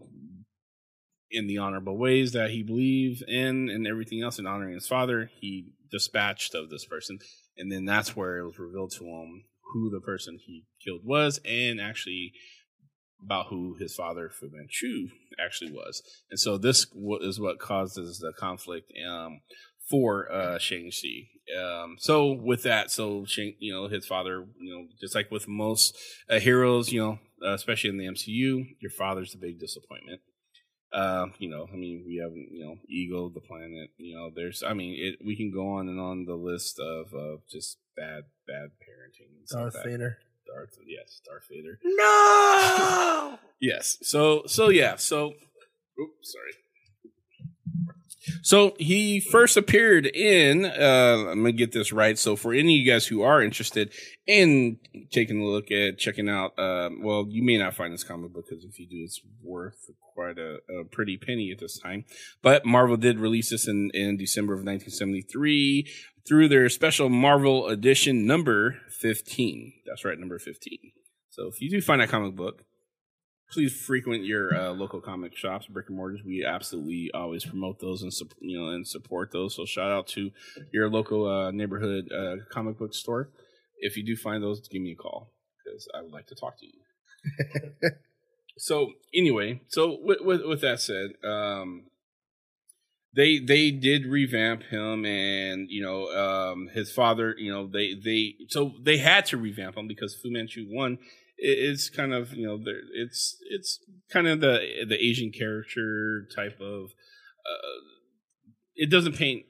[1.32, 5.30] in the honorable ways that he believed in and everything else, and honoring his father,
[5.40, 7.20] he dispatched of this person,
[7.56, 11.40] and then that's where it was revealed to him who the person he killed was,
[11.46, 12.34] and actually
[13.24, 15.10] about who his father Fu Manchu
[15.44, 16.02] actually was,
[16.32, 16.88] and so this
[17.22, 19.42] is what causes the conflict um,
[19.90, 21.30] for uh, Shang Chi.
[21.58, 25.48] Um, so with that, so Shang, you know, his father, you know, just like with
[25.48, 25.98] most
[26.30, 30.22] uh, heroes, you know, uh, especially in the MCU, your father's the big disappointment.
[30.92, 33.92] Uh, you know, I mean, we have you know, Ego, the planet.
[33.98, 35.24] You know, there's, I mean, it.
[35.24, 39.38] We can go on and on the list of uh, just bad, bad parenting.
[39.38, 39.86] And stuff Darth like.
[39.86, 40.18] Vader.
[40.48, 41.80] Darth, yes, Darth Vader.
[41.84, 43.40] No.
[43.62, 43.98] Yes.
[44.02, 44.96] So so yeah.
[44.96, 45.34] So
[46.00, 46.54] oops, sorry.
[48.42, 52.18] So he first appeared in uh I'm gonna get this right.
[52.18, 53.94] So for any of you guys who are interested
[54.28, 54.78] in
[55.12, 58.46] taking a look at checking out um well you may not find this comic book
[58.50, 62.04] because if you do it's worth quite a, a pretty penny at this time.
[62.42, 65.88] But Marvel did release this in, in December of 1973
[66.28, 69.74] through their special Marvel edition number 15.
[69.88, 70.78] That's right, number 15.
[71.30, 72.66] So if you do find that comic book,
[73.52, 76.22] please frequent your uh, local comic shops, brick and mortars.
[76.26, 79.56] We absolutely always promote those and you know and support those.
[79.56, 80.32] So shout out to
[80.72, 83.30] your local uh, neighborhood uh, comic book store.
[83.80, 85.32] If you do find those, give me a call
[85.64, 87.92] because I would like to talk to you.
[88.58, 91.86] so anyway, so with with, with that said, um,
[93.16, 97.36] they they did revamp him, and you know um, his father.
[97.38, 101.00] You know they they so they had to revamp him because Fu Manchu one
[101.42, 102.60] it's kind of you know
[102.94, 103.80] it's it's
[104.12, 106.92] kind of the the Asian character type of
[107.46, 107.80] uh,
[108.76, 109.46] it doesn't paint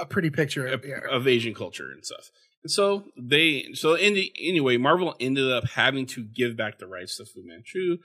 [0.00, 0.66] A pretty picture.
[0.66, 1.00] of, Of, yeah.
[1.10, 2.30] of Asian culture and stuff.
[2.62, 6.86] And so they so in the, anyway, Marvel ended up having to give back the
[6.86, 7.98] rights to Fu Manchu,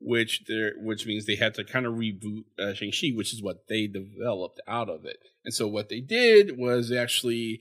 [0.00, 3.42] which there which means they had to kind of reboot uh, Shang Chi, which is
[3.42, 5.18] what they developed out of it.
[5.44, 7.60] And so what they did was they actually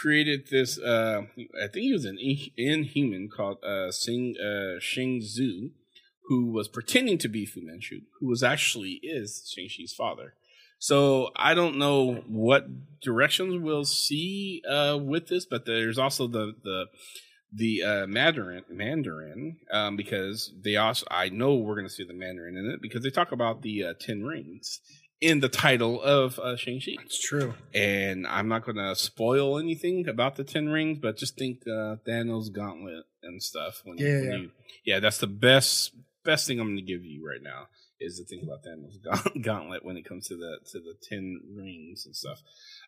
[0.00, 0.78] created this.
[0.78, 1.22] Uh,
[1.62, 5.70] I think he was an in- Inhuman called uh, Sing uh, Shang Zhu,
[6.28, 10.34] who was pretending to be Fu Manchu, who was actually is Shang Chi's father.
[10.78, 12.66] So I don't know what
[13.00, 16.86] directions we'll see uh, with this, but there's also the the
[17.56, 22.12] the uh, Mandarin Mandarin um, because they also I know we're going to see the
[22.12, 24.80] Mandarin in it because they talk about the uh, Ten Rings
[25.20, 26.96] in the title of uh, Shang Chi.
[27.04, 27.54] It's true.
[27.74, 31.96] And I'm not going to spoil anything about the Ten Rings, but just think uh,
[32.06, 33.82] Thanos' gauntlet and stuff.
[33.84, 34.36] When, Yeah, when yeah.
[34.36, 34.50] You,
[34.84, 35.92] yeah, that's the best
[36.24, 37.66] best thing I'm going to give you right now
[38.00, 42.04] is to think about Thanos' gauntlet when it comes to the to the Ten Rings
[42.06, 42.40] and stuff.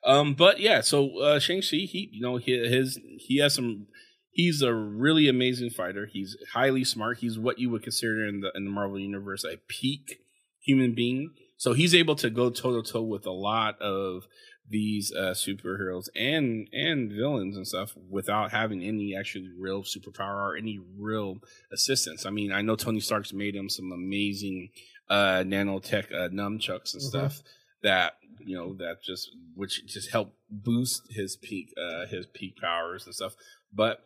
[0.04, 3.86] Um, but yeah, so uh, Shang Chi, he you know he, his he has some.
[4.30, 6.06] He's a really amazing fighter.
[6.12, 7.20] He's highly smart.
[7.20, 10.20] He's what you would consider in the in the Marvel universe a peak
[10.60, 11.30] human being.
[11.56, 14.24] So he's able to go toe to toe with a lot of
[14.68, 20.56] these uh, superheroes and and villains and stuff without having any actually real superpower or
[20.56, 21.38] any real
[21.72, 22.26] assistance.
[22.26, 24.70] I mean, I know Tony Stark's made him some amazing
[25.08, 27.08] uh, nanotech uh, nunchucks and Mhm.
[27.08, 27.42] stuff
[27.82, 33.06] that you know that just which just help boost his peak uh, his peak powers
[33.06, 33.34] and stuff.
[33.72, 34.00] But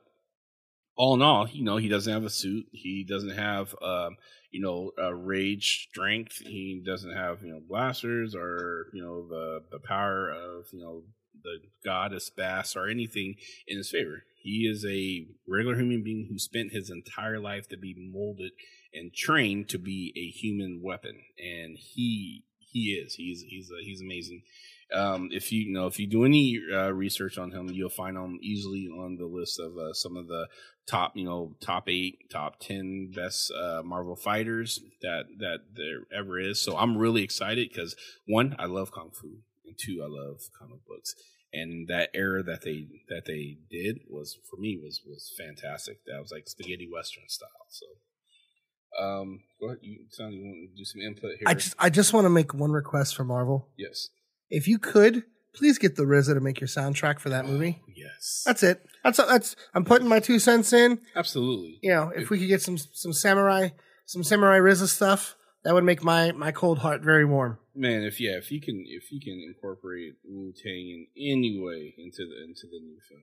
[0.97, 2.67] all in all, you know, he doesn't have a suit.
[2.73, 4.17] He doesn't have, um,
[4.51, 6.39] you know, uh, rage strength.
[6.39, 11.03] He doesn't have, you know, blasters or, you know, the, the power of, you know,
[11.43, 13.37] the goddess Bast or anything
[13.67, 14.25] in his favor.
[14.43, 18.53] He is a regular human being who spent his entire life to be molded
[18.93, 21.21] and trained to be a human weapon.
[21.39, 24.43] And he, he is, he's, he's, uh, he's amazing.
[24.93, 28.17] Um, if you, you know, if you do any uh, research on him, you'll find
[28.17, 30.49] him easily on the list of uh, some of the
[30.91, 36.39] top, you know, top eight, top ten best uh, Marvel fighters that that there ever
[36.39, 36.61] is.
[36.61, 37.95] So I'm really excited because
[38.27, 39.29] one, I love kung fu,
[39.67, 41.15] and two, I love comic books.
[41.53, 45.99] And that era that they that they did was for me was was fantastic.
[46.07, 47.67] That was like spaghetti western style.
[47.69, 47.87] So,
[49.05, 49.79] um, go ahead.
[49.83, 51.49] You sound you want to do some input here?
[51.49, 53.69] I just I just want to make one request for Marvel.
[53.77, 54.11] yes,
[54.49, 57.83] If you could, please get the RZA to make your soundtrack for that movie.
[58.01, 58.83] Yes, That's it.
[59.05, 59.57] That's that's.
[59.75, 61.01] I'm putting my two cents in.
[61.15, 61.79] absolutely.
[61.83, 63.69] You know, if we could get some some samurai
[64.07, 67.59] some samurai RZA stuff, that would make my my cold heart very warm.
[67.75, 71.95] man if yeah if you can if you can incorporate wu tang in any way
[71.99, 73.23] into the into the new film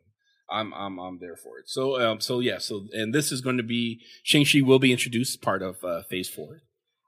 [0.49, 3.57] i'm i'm i'm there for it so um so yeah so and this is going
[3.57, 6.61] to be shang-chi will be introduced part of uh, phase four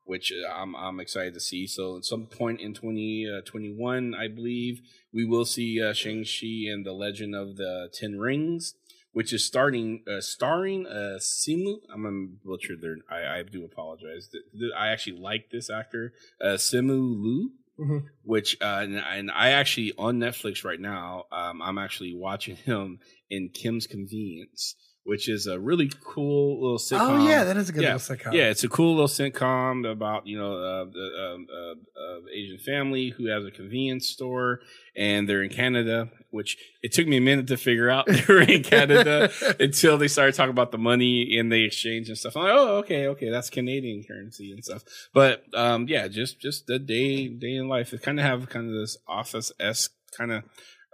[0.10, 4.82] which uh, i'm i'm excited to see so at some point in 2021 i believe
[5.14, 8.76] we will see uh, shang-chi and the legend of the ten rings
[9.12, 11.78] which is starting uh, starring uh Simu.
[11.92, 12.98] I'm gonna butcher their.
[13.10, 14.30] I, I do apologize.
[14.78, 18.04] I actually like this actor, uh, Simu Liu, Mhm.
[18.24, 21.26] which uh, and, and I actually on Netflix right now.
[21.32, 23.00] Um, I'm actually watching him
[23.32, 24.76] in Kim's Convenience,
[25.10, 27.20] which is a really cool little sitcom.
[27.20, 28.32] Oh yeah, that is a good yeah, little sitcom.
[28.32, 32.60] Yeah, it's a cool little sitcom about you know uh, the um, uh, uh, Asian
[32.60, 34.60] family who has a convenience store,
[34.96, 36.12] and they're in Canada.
[36.30, 40.08] Which it took me a minute to figure out they were in Canada until they
[40.08, 42.38] started talking about the money and the exchange and stuff.
[42.38, 44.84] I'm like, oh, okay, okay, that's Canadian currency and stuff.
[45.12, 47.94] But um, yeah, just just the day day in life.
[47.94, 50.44] It kind of have kind of this office esque kind of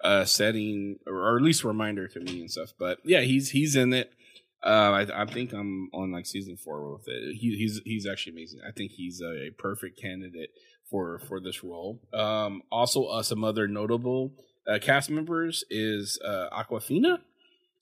[0.03, 2.73] uh, setting, or, at least reminder to me and stuff.
[2.77, 4.11] But yeah, he's he's in it.
[4.63, 7.35] Uh, I, I think I'm on like season four with it.
[7.35, 8.61] He, he's he's actually amazing.
[8.67, 10.49] I think he's a, perfect candidate
[10.89, 12.01] for for this role.
[12.13, 14.33] Um, also, uh, some other notable
[14.67, 17.19] uh, cast members is uh, Awkwafina.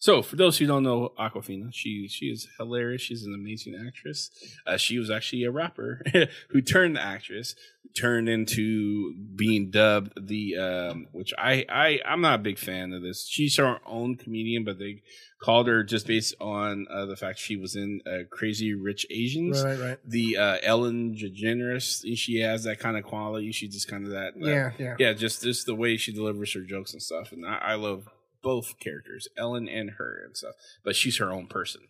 [0.04, 3.02] So, for those who don't know Awkwafina, she she is hilarious.
[3.02, 4.32] She's an amazing actress.
[4.68, 6.02] Uh, she was actually a rapper
[6.50, 7.56] who turned the actress,
[7.96, 13.02] turned into being dubbed the um, which I I I'm not a big fan of
[13.02, 13.26] this.
[13.26, 15.04] She's her own comedian, but they
[15.42, 19.64] called her just based on uh, the fact she was in uh, Crazy Rich Asians.
[19.64, 19.98] Right, right.
[20.06, 23.54] The uh, Ellen DeGeneres, she has that kind of quality.
[23.54, 24.34] She's just kind of that.
[24.38, 24.96] that- Yeah, yeah.
[25.00, 27.32] yeah, just just the way she delivers her jokes and stuff.
[27.32, 28.10] And I, I love
[28.44, 30.54] both characters, Ellen and her and stuff.
[30.84, 31.82] But she's her own person.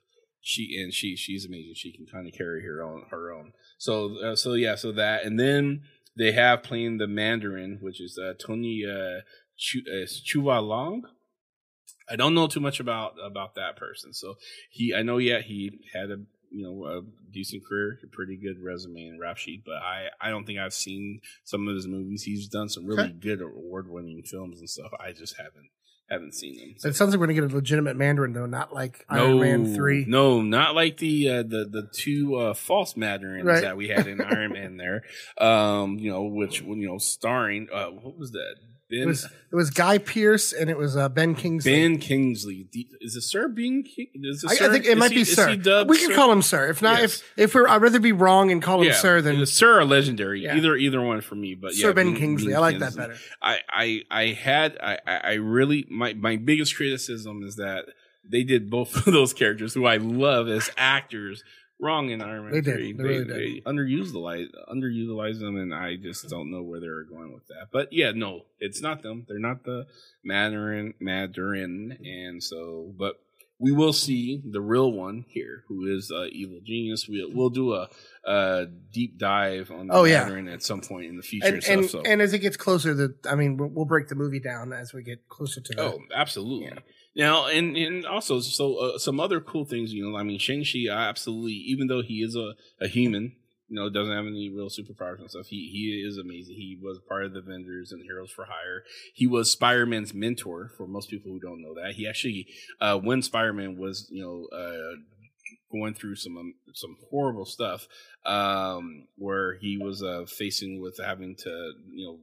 [0.42, 1.74] She and she she's amazing.
[1.76, 3.54] She can kind of carry her own her own.
[3.78, 5.82] So uh, so yeah, so that and then
[6.18, 9.22] they have playing the Mandarin, which is uh, Tony uh,
[9.58, 11.04] Chu, uh, Chua Long.
[12.10, 14.14] I don't know too much about about that person.
[14.14, 14.36] So
[14.70, 16.18] he, I know, yeah, he had a
[16.52, 20.30] you know a decent career, a pretty good resume and rap sheet, but I I
[20.30, 22.24] don't think I've seen some of his movies.
[22.24, 23.14] He's done some really Okay.
[23.14, 24.92] good award winning films and stuff.
[25.00, 25.70] I just haven't
[26.14, 26.76] haven't seen them.
[26.78, 26.88] So.
[26.88, 30.06] It sounds like we're gonna get a legitimate Mandarin though, not like Iron Man three.
[30.08, 33.62] No, not like the uh, the the two uh, false Mandarins Right.
[33.62, 35.04] that we had in Iron Man there.
[35.38, 38.56] Um, you know, which you know, starring uh, what was that?
[38.94, 41.72] Ben It was it was Guy Pearce and it was uh, Ben Kingsley.
[41.72, 42.68] Ben Kingsley.
[42.72, 44.08] The- Is it Sir Being King?
[44.16, 44.66] Is it I, Sir?
[44.70, 45.50] I think it Is might he- be Sir.
[45.88, 46.16] we can Sir?
[46.16, 46.70] call him Sir.
[46.70, 47.16] If not, Yes.
[47.22, 50.42] if if we're, I'd rather be wrong and call him Sir than Sir or Legendary.
[50.44, 50.56] Yeah.
[50.58, 51.54] Either either one for me.
[51.56, 52.56] But Sir yeah, Ben Being- Kingsley.
[52.56, 53.16] I like that better.
[53.42, 57.86] I, I I had I I I really my my biggest criticism is that
[58.28, 61.44] they did both of those characters who I love as actors
[61.84, 62.76] wrong in Iron Man They did.
[62.76, 62.94] 3.
[62.94, 67.04] They really they underused the light, underutilized them, and I just don't know where they're
[67.04, 67.68] going with that.
[67.72, 69.26] But yeah, no, it's not them.
[69.28, 69.86] They're not the
[70.24, 73.23] Mandarin, Mandarin, and so, but
[73.60, 77.08] we will see the real one here, who is uh, evil genius.
[77.08, 77.88] We'll we'll do a,
[78.26, 80.28] a deep dive on the Oh, yeah.
[80.52, 81.78] At some point in the future And, and, stuff.
[81.78, 82.02] and, so.
[82.02, 84.94] and as it gets closer, the I mean, we'll, we'll break the movie down as
[84.94, 85.74] we get closer to.
[85.82, 86.68] Oh, absolutely.
[86.68, 86.80] Yeah.
[87.16, 90.66] Now, and and also, so uh, some other cool things, you know, I mean, Shang
[90.66, 93.36] Chi, absolutely, even though he is a, a human,
[93.74, 96.54] you know, doesn't have any real superpowers and stuff, he he is amazing.
[96.54, 98.84] He was part of the Avengers and Heroes for Hire.
[99.16, 100.70] He was Spider Man's mentor.
[100.78, 102.46] For most people who don't know that, he actually,
[102.80, 104.98] uh, when Spider Man was, you know, uh,
[105.72, 107.88] going through some um, some horrible stuff,
[108.28, 112.20] um, where he was uh, facing with having to, you know.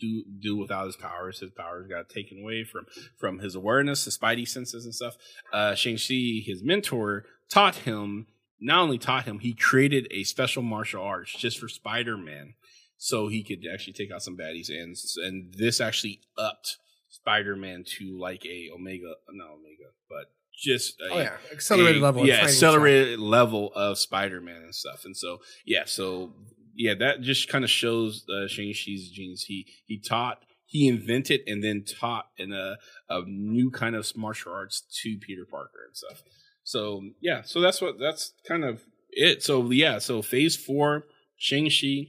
[0.00, 1.40] Do do without his powers.
[1.40, 2.86] His powers got taken away from
[3.20, 5.14] from his awareness, his spidey senses and stuff.
[5.52, 8.26] Uh, Shang Chi, his mentor, taught him.
[8.64, 12.54] Not only taught him, he created a special martial arts just for Spider Man,
[12.96, 14.70] so he could actually take out some baddies.
[14.70, 16.78] And and this actually upped
[17.10, 22.04] Spider Man to like a Omega, not Omega, but just a, oh yeah, accelerated a-
[22.04, 22.22] level.
[22.22, 25.04] of yeah, accelerated level of Spider Man and stuff.
[25.04, 26.32] And so yeah, so
[26.74, 29.42] yeah, that just kind of shows uh, Shang Chi's genius.
[29.42, 32.76] He he taught, he invented, and then taught in a
[33.10, 36.22] a new kind of martial arts to Peter Parker and stuff.
[36.64, 39.42] So yeah, so that's what that's kind of it.
[39.42, 41.04] So yeah, so Phase Four,
[41.36, 42.08] Shang Chi.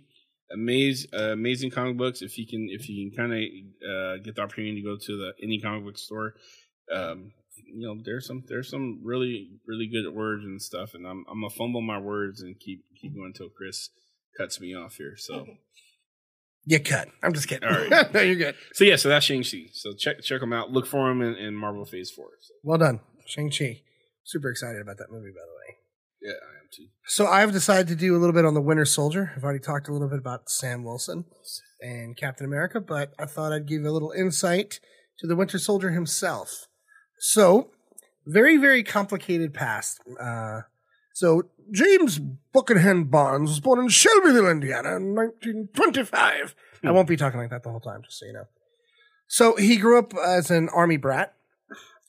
[0.53, 2.21] Amazing, uh, amazing comic books.
[2.21, 3.39] If you can, if you can kind of
[3.89, 6.35] uh, get the opportunity to go to the any comic book store,
[6.93, 7.31] um,
[7.65, 11.41] you know, there's some there's some really really good words and stuff, and I'm I'm
[11.41, 13.89] gonna fumble my words and keep keep going until Chris
[14.37, 15.15] cuts me off here.
[15.17, 15.47] So
[16.67, 17.09] You cut.
[17.21, 17.67] I'm just kidding.
[17.67, 18.11] All right.
[18.13, 18.55] no, you're good.
[18.73, 19.67] so yeah, so that's Shang Chi.
[19.73, 20.71] So check check them out.
[20.71, 22.29] Look for them in, in Marvel Phase Four.
[22.41, 23.81] So, Well done, Shang Chi.
[24.25, 25.77] Super excited about that movie, by the way.
[26.21, 26.87] yeah, I am too.
[27.05, 29.31] So I've decided to do a little bit on the Winter Soldier.
[29.35, 31.25] I've already talked a little bit about Sam Wilson
[31.79, 34.79] and Captain America, but I thought I'd give a little insight
[35.19, 36.67] to the Winter Soldier himself.
[37.19, 37.69] So,
[38.25, 40.01] very, very complicated past.
[40.19, 40.61] Uh,
[41.13, 42.19] so James
[42.51, 46.55] Buckingham Barnes was born in Shelbyville, Indiana, in 1925.
[46.83, 48.45] I won't be talking like that the whole time, just so you know.
[49.27, 51.33] So he grew up as an army brat,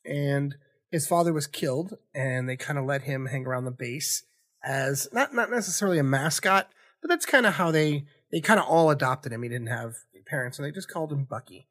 [0.04, 0.56] and
[0.90, 4.24] his father was killed, and they kind of let him hang around the base
[4.64, 6.70] as not not necessarily a mascot,
[7.00, 9.42] but that's kind of how they they kind of all adopted him.
[9.42, 9.94] He didn't have
[10.26, 11.68] parents, and they just called him Bucky.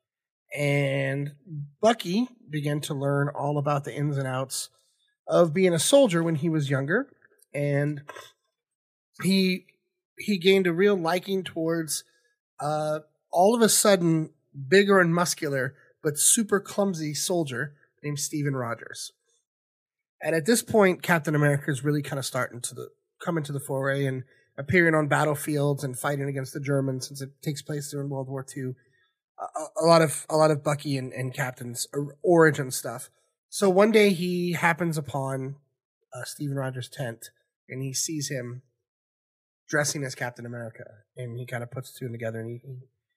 [0.55, 1.33] And
[1.81, 4.69] Bucky began to learn all about the ins and outs
[5.27, 7.07] of being a soldier when he was younger,
[7.53, 8.01] and
[9.21, 9.65] he
[10.17, 12.03] he gained a real liking towards
[12.59, 12.99] uh,
[13.31, 14.29] all of a sudden
[14.67, 17.75] bigger and muscular but super clumsy soldier
[18.05, 19.11] named Steven Rogers.
[20.21, 22.89] And at this point, Captain America is really kind of starting to the,
[23.23, 24.23] come into the foray and
[24.57, 28.45] appearing on battlefields and fighting against the Germans since it takes place during World War
[28.55, 28.75] II.
[29.37, 31.87] A, a lot of a lot of Bucky and, and Captain's
[32.23, 33.09] origin stuff.
[33.49, 35.57] So one day he happens upon
[36.13, 37.31] uh, Stephen Rogers' tent
[37.67, 38.61] and he sees him
[39.67, 40.83] dressing as Captain America,
[41.17, 42.61] and he kind of puts two and together, and he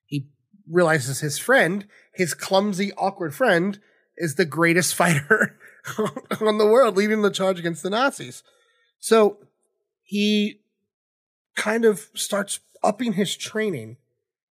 [0.07, 0.29] he
[0.71, 3.79] realizes his friend, his clumsy, awkward friend,
[4.19, 5.57] is the greatest fighter
[6.41, 8.43] on the world, leading the charge against the Nazis.
[8.99, 9.39] So
[10.03, 10.61] he
[11.57, 13.97] kind of starts upping his training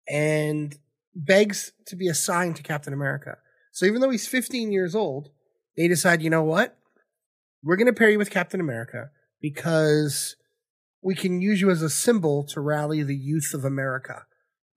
[0.08, 0.78] and
[1.16, 3.38] begs to be assigned to Captain America.
[3.72, 5.30] So even though he's 15 years old,
[5.76, 6.78] they decide, you know what?
[7.64, 9.10] We're going to pair you with Captain America
[9.42, 10.36] because
[11.02, 14.26] we can use you as a symbol to rally the youth of America.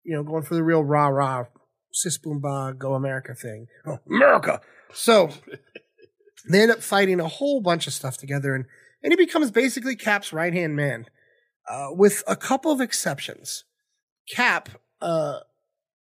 [0.05, 1.44] You know, going for the real rah rah,
[1.92, 3.66] sis boom bah, go America thing.
[3.87, 4.61] Oh, America!
[4.92, 5.31] So
[6.48, 8.64] they end up fighting a whole bunch of stuff together, and,
[9.03, 11.07] and he becomes basically Cap's right hand man,
[11.68, 13.64] uh, with a couple of exceptions.
[14.31, 14.68] Cap
[15.01, 15.40] uh,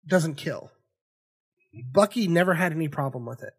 [0.06, 0.70] doesn't kill.
[1.92, 3.54] Bucky never had any problem with it.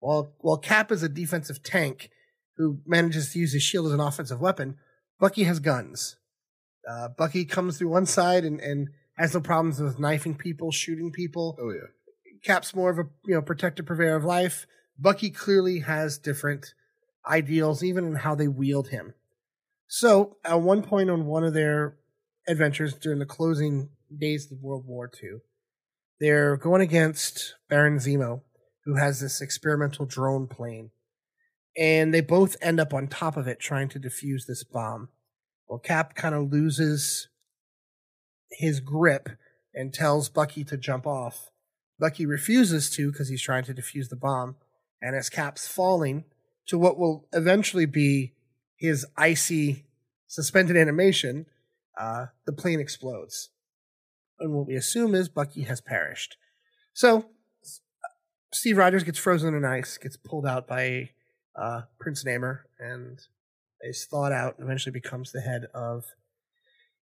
[0.00, 2.10] While while Cap is a defensive tank
[2.56, 4.76] who manages to use his shield as an offensive weapon,
[5.18, 6.16] Bucky has guns.
[6.88, 11.10] Uh, Bucky comes through one side and, and has no problems with knifing people, shooting
[11.10, 11.56] people.
[11.58, 11.88] Oh yeah.
[12.44, 14.66] Cap's more of a you know protective purveyor of life.
[14.98, 16.74] Bucky clearly has different
[17.26, 19.14] ideals, even in how they wield him.
[19.88, 21.96] So at one point on one of their
[22.46, 25.38] adventures during the closing days of World War II,
[26.20, 28.42] they're going against Baron Zemo,
[28.84, 30.90] who has this experimental drone plane.
[31.76, 35.08] And they both end up on top of it trying to defuse this bomb.
[35.66, 37.28] Well, Cap kind of loses
[38.50, 39.30] his grip
[39.74, 41.50] and tells Bucky to jump off.
[41.98, 44.56] Bucky refuses to because he's trying to defuse the bomb.
[45.00, 46.24] And as Cap's falling
[46.66, 48.32] to what will eventually be
[48.76, 49.84] his icy
[50.26, 51.46] suspended animation,
[51.98, 53.50] uh, the plane explodes.
[54.40, 56.36] And what we assume is Bucky has perished.
[56.92, 57.26] So
[58.52, 61.10] Steve Rogers gets frozen in ice, gets pulled out by
[61.56, 63.20] uh, Prince Namor, and
[63.80, 66.04] is thawed out and eventually becomes the head of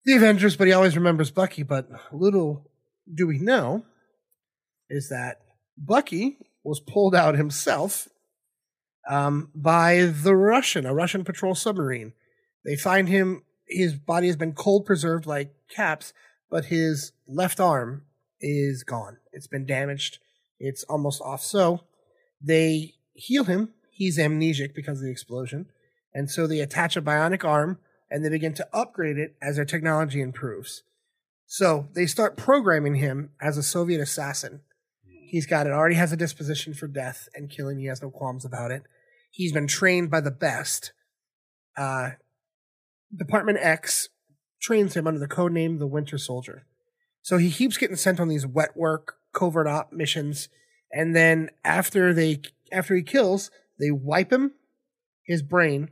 [0.04, 1.62] the Avengers, but he always remembers Bucky.
[1.62, 2.70] But little
[3.12, 3.84] do we know
[4.88, 5.40] is that
[5.76, 8.08] Bucky was pulled out himself
[9.08, 12.12] um, by the Russian, a Russian patrol submarine.
[12.64, 16.12] They find him, his body has been cold preserved like Caps,
[16.50, 18.04] but his left arm
[18.40, 19.18] is gone.
[19.32, 20.18] It's been damaged.
[20.58, 21.42] It's almost off.
[21.42, 21.80] So
[22.40, 23.70] they heal him.
[23.90, 25.66] He's amnesic because of the explosion.
[26.14, 27.78] And so they attach a bionic arm
[28.10, 30.82] and they begin to upgrade it as their technology improves.
[31.46, 34.60] So they start programming him as a Soviet assassin.
[35.26, 37.78] He's got it, already has a disposition for death and killing.
[37.78, 38.82] He has no qualms about it.
[39.30, 40.92] He's been trained by the best.
[41.76, 42.10] Uh,
[43.14, 44.08] Department X
[44.60, 46.66] trains him under the code name the Winter Soldier.
[47.22, 50.48] So he keeps getting sent on these wet work, covert op missions,
[50.92, 54.52] and then after they after he kills, they wipe him,
[55.24, 55.90] his brain,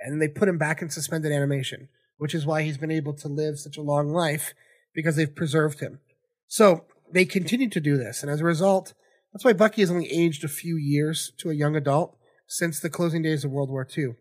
[0.00, 3.28] and they put him back in suspended animation, which is why he's been able to
[3.28, 4.54] live such a long life
[4.94, 6.00] because they've preserved him.
[6.46, 8.94] So they continue to do this, and as a result,
[9.32, 12.90] that's why Bucky has only aged a few years to a young adult since the
[12.90, 14.14] closing days of World War II.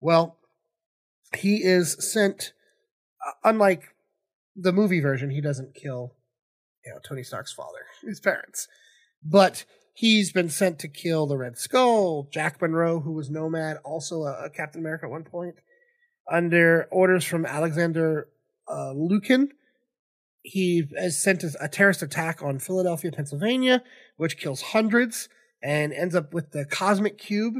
[0.00, 0.36] Well,
[1.36, 2.52] he is sent,
[3.26, 3.94] uh, unlike
[4.56, 6.14] the movie version, he doesn't kill,
[6.84, 8.68] you know, Tony Stark's father, his parents,
[9.22, 14.22] but he's been sent to kill the Red Skull, Jack Monroe, who was Nomad, also
[14.22, 15.56] a, a Captain America at one point,
[16.30, 18.28] under orders from Alexander
[18.68, 19.50] uh, Lukin.
[20.48, 23.82] He has sent a, a terrorist attack on Philadelphia, Pennsylvania,
[24.16, 25.28] which kills hundreds
[25.62, 27.56] and ends up with the Cosmic Cube.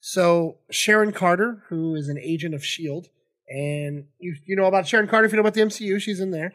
[0.00, 3.08] So Sharon Carter, who is an agent of Shield,
[3.48, 6.30] and you you know about Sharon Carter if you know about the MCU, she's in
[6.30, 6.52] there.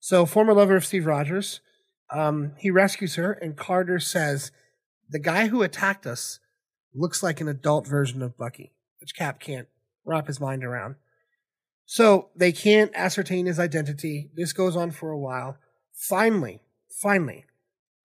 [0.00, 1.60] So former lover of Steve Rogers,
[2.10, 4.50] um, he rescues her, and Carter says,
[5.10, 6.40] "The guy who attacked us
[6.94, 9.68] looks like an adult version of Bucky," which Cap can't
[10.06, 10.96] wrap his mind around.
[11.92, 14.30] So they can't ascertain his identity.
[14.36, 15.56] This goes on for a while.
[15.92, 17.46] Finally, finally,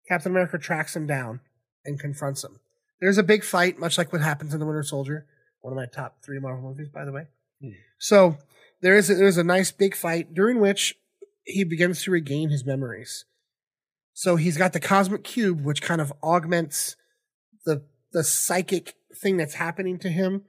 [0.07, 1.41] Captain America tracks him down
[1.83, 2.61] and confronts him.
[3.01, 5.25] There's a big fight, much like what happens in The Winter Soldier,
[5.59, 7.27] one of my top three Marvel movies, by the way.
[7.61, 7.73] Mm.
[7.97, 8.37] So
[8.79, 10.97] there is a, there's a nice big fight during which
[11.43, 13.25] he begins to regain his memories.
[14.13, 16.95] So he's got the cosmic cube, which kind of augments
[17.65, 20.45] the the psychic thing that's happening to him.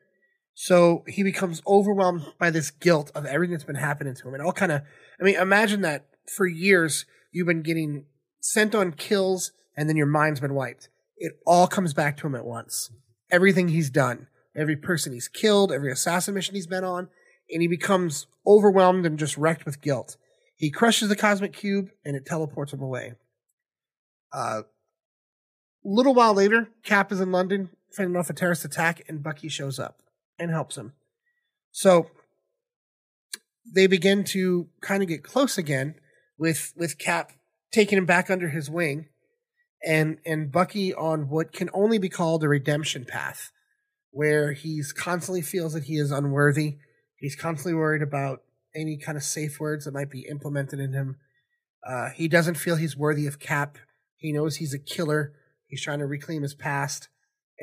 [0.55, 4.35] So he becomes overwhelmed by this guilt of everything that's been happening to him.
[4.35, 4.83] And all kind of,
[5.21, 8.07] I mean, imagine that for years you've been getting
[8.41, 10.89] sent on kills and then your mind's been wiped.
[11.17, 12.91] It all comes back to him at once.
[13.31, 17.09] Everything he's done, every person he's killed, every assassin mission he's been on,
[17.51, 20.17] and he becomes overwhelmed and just wrecked with guilt.
[20.57, 23.15] He crushes the cosmic cube and it teleports him away.
[24.33, 24.63] A uh,
[25.85, 29.79] little while later, Cap is in London fending off a terrorist attack, and Bucky shows
[29.79, 30.04] up
[30.39, 30.93] and helps him.
[31.73, 32.11] So
[33.73, 35.95] they begin to kind of get close again
[36.39, 37.33] with with Cap
[37.73, 39.09] taking him back under his wing
[39.85, 43.51] and and Bucky on what can only be called a redemption path,
[44.11, 46.79] where he's constantly feels that he is unworthy.
[47.17, 48.43] He's constantly worried about
[48.75, 51.17] any kind of safe words that might be implemented in him.
[51.87, 53.79] Uh, he doesn't feel he's worthy of Cap.
[54.17, 55.35] He knows he's a killer.
[55.67, 57.09] He's trying to reclaim his past,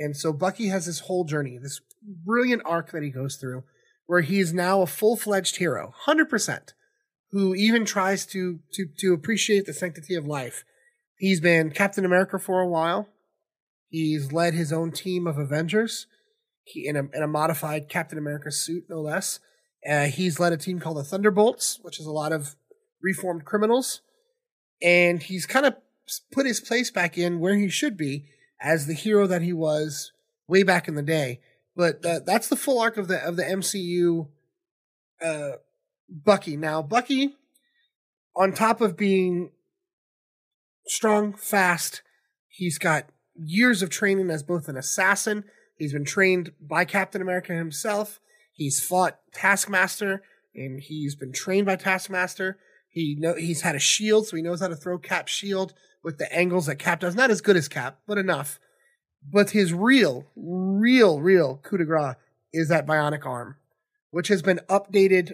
[0.02, 1.82] and so Bucky has this whole journey, this
[2.26, 3.64] brilliant arc that he goes through,
[4.06, 6.74] where he is now a full fledged hero, hundred percent,
[7.32, 10.64] who even tries to to to appreciate the sanctity of life
[11.22, 13.08] He's been Captain America for a while.
[13.90, 16.08] He's led his own team of Avengers
[16.64, 19.40] he, in, a, in a modified Captain America suit, no less.
[19.88, 22.56] Uh, he's led a team called the Thunderbolts, which is a lot of
[23.04, 24.02] reformed criminals.
[24.82, 25.76] And he's kind of
[26.32, 28.26] put his place back in where he should be
[28.62, 30.12] as the hero that he was
[30.48, 31.40] way back in the day.
[31.76, 34.28] But uh, that's the full arc of the of the MCU.
[35.22, 35.58] Uh,
[36.10, 37.38] Bucky now, Bucky,
[38.36, 39.52] on top of being
[40.86, 42.02] strong, fast.
[42.50, 43.06] He's got
[43.36, 45.46] years of training as both an assassin.
[45.78, 48.20] He's been trained by Captain America himself.
[48.52, 50.22] He's fought Taskmaster,
[50.54, 52.58] and he's been trained by Taskmaster.
[52.90, 56.18] He know he's had a shield, so he knows how to throw Cap shield with
[56.18, 57.16] the angles that Cap does.
[57.16, 58.60] Not as good as Cap, but enough.
[59.24, 62.16] But his real, real, real coup de grace
[62.52, 63.58] is that bionic arm,
[64.10, 65.34] which has been updated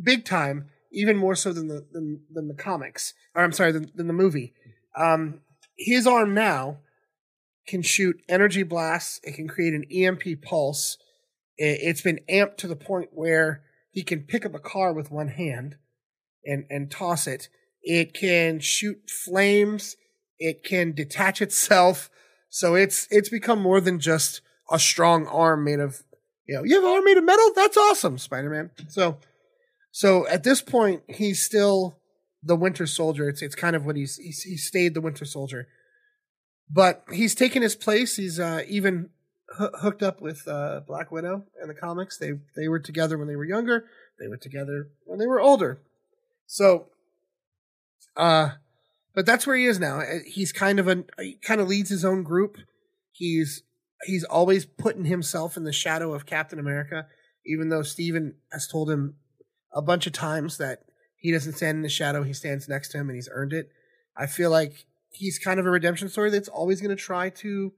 [0.00, 3.14] big time even more so than the than, than the comics.
[3.34, 4.54] Or I'm sorry, than, than the movie.
[4.96, 5.40] Um,
[5.76, 6.78] his arm now
[7.66, 9.20] can shoot energy blasts.
[9.22, 10.98] It can create an EMP pulse,
[11.58, 15.10] it, it's been amped to the point where he can pick up a car with
[15.10, 15.76] one hand
[16.44, 17.48] and and toss it.
[17.82, 19.96] It can shoot flames.
[20.38, 22.10] It can detach itself.
[22.48, 26.02] So it's it's become more than just a strong arm made of
[26.46, 27.52] you know you have an arm made of metal.
[27.54, 28.70] That's awesome, Spider Man.
[28.88, 29.18] So
[29.90, 31.98] so at this point he's still
[32.42, 33.28] the Winter Soldier.
[33.28, 35.68] It's it's kind of what he's he's he stayed the Winter Soldier,
[36.70, 38.16] but he's taken his place.
[38.16, 39.10] He's uh, even
[39.60, 42.18] h- hooked up with uh, Black Widow in the comics.
[42.18, 43.86] They they were together when they were younger.
[44.18, 45.80] They were together when they were older.
[46.46, 46.86] So,
[48.16, 48.50] uh,
[49.14, 50.00] but that's where he is now.
[50.00, 52.56] Uh, He's kind of a he kind of leads his own group.
[53.12, 53.62] He's
[54.04, 57.06] he's always putting himself in the shadow of Captain America,
[57.46, 59.16] even though Steven has told him
[59.72, 60.80] a bunch of times that
[61.16, 63.70] he doesn't stand in the shadow, he stands next to him and he's earned it.
[64.16, 67.72] I feel like he's kind of a redemption story that's always going to try to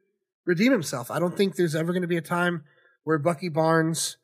[0.45, 1.11] redeem himself.
[1.11, 2.65] I don't think there's ever going to be a time
[3.05, 4.17] where Bucky Barnes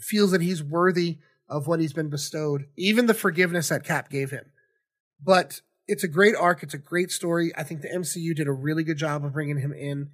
[0.00, 1.18] feels that he's worthy
[1.48, 4.46] of what he's been bestowed, even the forgiveness that Cap gave him.
[5.22, 6.62] But it's a great arc.
[6.62, 7.52] It's a great story.
[7.56, 10.10] I think the MCU did a really good job of bringing him in.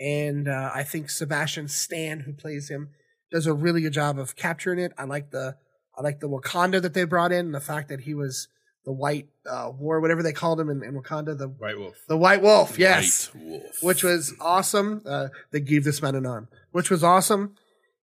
[0.00, 2.90] And uh, I think Sebastian Stan, who plays him,
[3.30, 4.92] does a really good job of capturing it.
[4.96, 5.56] I like the
[5.96, 8.46] I like the Wakanda that they brought in, and the fact that he was
[8.84, 11.96] the White uh, War, whatever they called him in, in Wakanda, the White Wolf.
[12.08, 13.82] the White Wolf, yes, White Wolf.
[13.82, 15.02] which was awesome.
[15.04, 17.56] Uh, they gave this man an arm, which was awesome,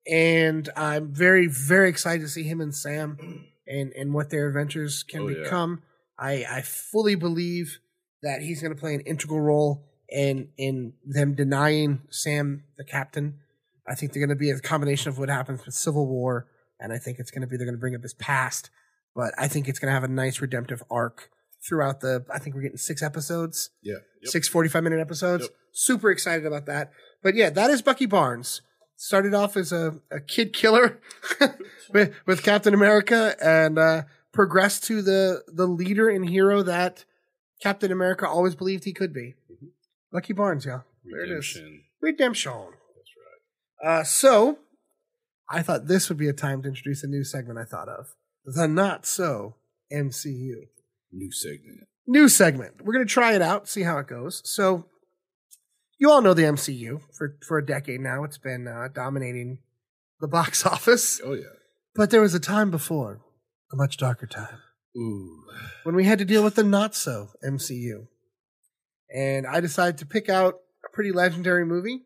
[0.10, 5.04] and I'm very very excited to see him and Sam and and what their adventures
[5.04, 5.48] can Oh, yeah.
[6.22, 7.80] I I fully believe
[8.22, 13.40] that he's going to play an integral role in in them denying Sam the captain.
[13.88, 16.48] I think they're going to be a combination of what happens with Civil War,
[16.80, 18.70] and I think it's going to be they're going to bring up his past,
[19.16, 21.30] but I think it's going to have a nice redemptive arc
[21.68, 22.24] throughout the.
[22.32, 23.96] I think we're getting six episodes yeah.
[24.22, 24.32] Yep.
[24.32, 25.44] six 45 minute episodes.
[25.44, 25.52] Yep.
[25.74, 26.92] Super excited about that.
[27.24, 28.62] But yeah, that is Bucky Barnes.
[28.98, 31.00] Started off as a, a kid killer
[31.92, 37.06] with, with Captain America and uh, progressed to the, the leader and hero that
[37.62, 39.36] Captain America always believed he could be.
[40.14, 40.82] Lucky Barnes, yeah.
[41.06, 41.56] There it is.
[41.56, 41.84] Redemption.
[42.02, 42.54] Redemption.
[42.96, 43.12] That's
[43.84, 44.00] right.
[44.00, 44.60] Uh, so
[45.50, 48.08] I thought this would be a time to introduce a new segment I thought of
[48.46, 49.56] the Not So
[49.94, 50.54] MCU.
[51.12, 51.88] New segment.
[52.08, 52.82] new segment.
[52.84, 54.42] We're going to try it out, see how it goes.
[54.46, 54.86] So,
[56.00, 58.24] you all know the MCU for for a decade now.
[58.24, 59.60] It's been uh, dominating
[60.20, 61.20] the box office.
[61.24, 61.44] Oh yeah.
[61.96, 63.20] But there was a time before,
[63.72, 64.60] a much darker time,
[64.98, 65.44] Ooh.
[65.84, 68.08] when we had to deal with the not so MCU.
[69.14, 70.56] And I decided to pick out
[70.86, 72.04] a pretty legendary movie,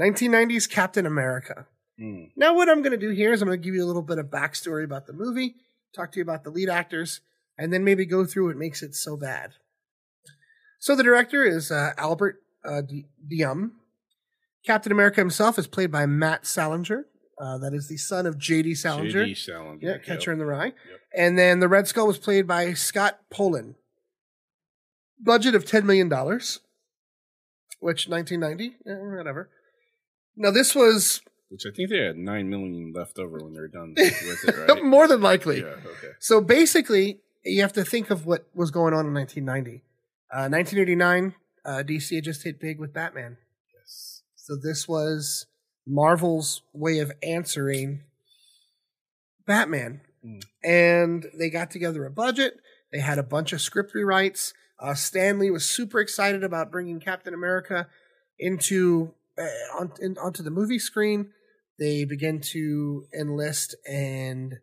[0.00, 1.66] 1990s Captain America.
[2.00, 2.30] Mm.
[2.36, 4.02] Now, what I'm going to do here is I'm going to give you a little
[4.02, 5.56] bit of backstory about the movie,
[5.94, 7.20] talk to you about the lead actors,
[7.58, 9.52] and then maybe go through what makes it so bad.
[10.80, 13.72] So the director is uh, Albert uh, D- Diem.
[14.66, 17.06] Captain America himself is played by Matt Salinger.
[17.40, 18.74] Uh, that is the son of J.D.
[18.76, 19.10] Salinger.
[19.10, 19.34] J.D.
[19.34, 19.78] Salinger.
[19.80, 20.34] Yeah, Catcher Yep.
[20.34, 20.64] in the Rye.
[20.66, 20.74] Yep.
[21.16, 23.74] And then the Red Skull was played by Scott Paulin.
[25.20, 26.08] Budget of $10 million,
[27.80, 29.50] which 1990, eh, whatever.
[30.36, 33.94] Now, this was Which I think they had nine million left over when they're done
[33.96, 34.84] with it, right?
[34.84, 35.60] more than likely.
[35.60, 35.66] Yeah.
[35.86, 36.12] Okay.
[36.20, 39.82] So basically, you have to think of what was going on in 1990.
[40.32, 43.36] Uh, 1989, uh, DC had just hit big with Batman.
[43.80, 44.22] Yes.
[44.34, 45.46] So this was
[45.86, 48.02] Marvel's way of answering
[49.46, 50.00] Batman.
[50.24, 50.42] Mm.
[50.64, 52.58] And they got together a budget.
[52.92, 54.52] They had a bunch of script rewrites.
[54.80, 57.88] Uh, Stan Lee was super excited about bringing Captain America
[58.38, 61.30] into uh, on, in, onto the movie screen.
[61.78, 64.58] They began to enlist and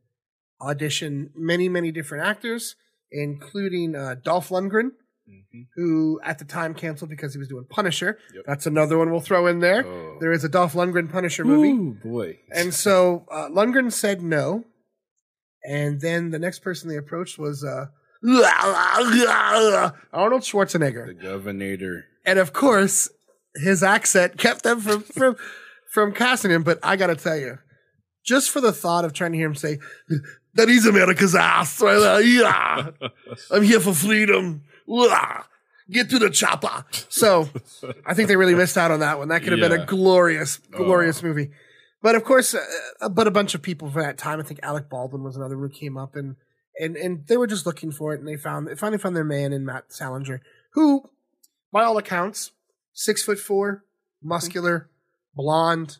[0.62, 2.76] audition many, many different actors,
[3.12, 4.92] including uh, Dolph Lundgren,
[5.32, 5.68] Mhm.
[5.76, 8.18] who at the time canceled because he was doing Punisher.
[8.36, 8.44] Yep.
[8.48, 9.86] That's another one we'll throw in there.
[9.86, 10.18] Oh.
[10.20, 11.70] There is a Dolph Lundgren Punisher movie.
[11.72, 12.40] Ooh, boy.
[12.54, 14.66] And so uh, Lundgren said no.
[15.64, 17.86] And then the next person they approached was uh,
[20.14, 21.08] Arnold Schwarzenegger.
[21.08, 22.04] the governor.
[22.26, 23.10] And of course,
[23.56, 25.36] his accent kept them from, from,
[25.92, 26.64] from casting him.
[26.64, 27.58] But I got to tell you,
[28.26, 29.80] just for the thought of trying to hear him say,
[30.56, 31.80] that is America's ass.
[31.82, 32.22] right.
[32.26, 32.90] Yeah.
[33.52, 34.64] I'm here for freedom.
[34.88, 35.44] Wah.
[35.90, 36.86] Get to the chopper.
[37.10, 37.50] So
[38.06, 39.28] I think they really missed out on that one.
[39.30, 39.86] That could have been a Yeah.
[39.86, 40.78] glorious, Oh.
[40.78, 41.52] glorious movie.
[42.02, 44.40] But of course, uh, but a bunch of people for that time.
[44.40, 46.36] I think Alec Baldwin was another who came up, and
[46.80, 49.24] and and they were just looking for it, and they found they finally found their
[49.24, 50.42] man in Matt Salinger,
[50.74, 51.04] who,
[51.72, 52.52] by all accounts,
[52.94, 53.84] six foot four,
[54.24, 54.90] muscular,
[55.36, 55.98] blonde,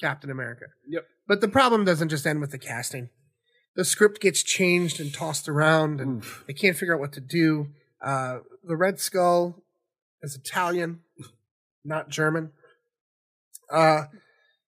[0.00, 0.66] Captain America.
[0.86, 1.06] Yep.
[1.26, 3.08] But the problem doesn't just end with the casting.
[3.74, 6.44] The script gets changed and tossed around, and Oof.
[6.46, 7.68] they can't figure out what to do.
[8.02, 9.62] Uh, the Red Skull
[10.22, 11.00] is Italian,
[11.84, 12.52] not German.
[13.70, 14.04] Uh,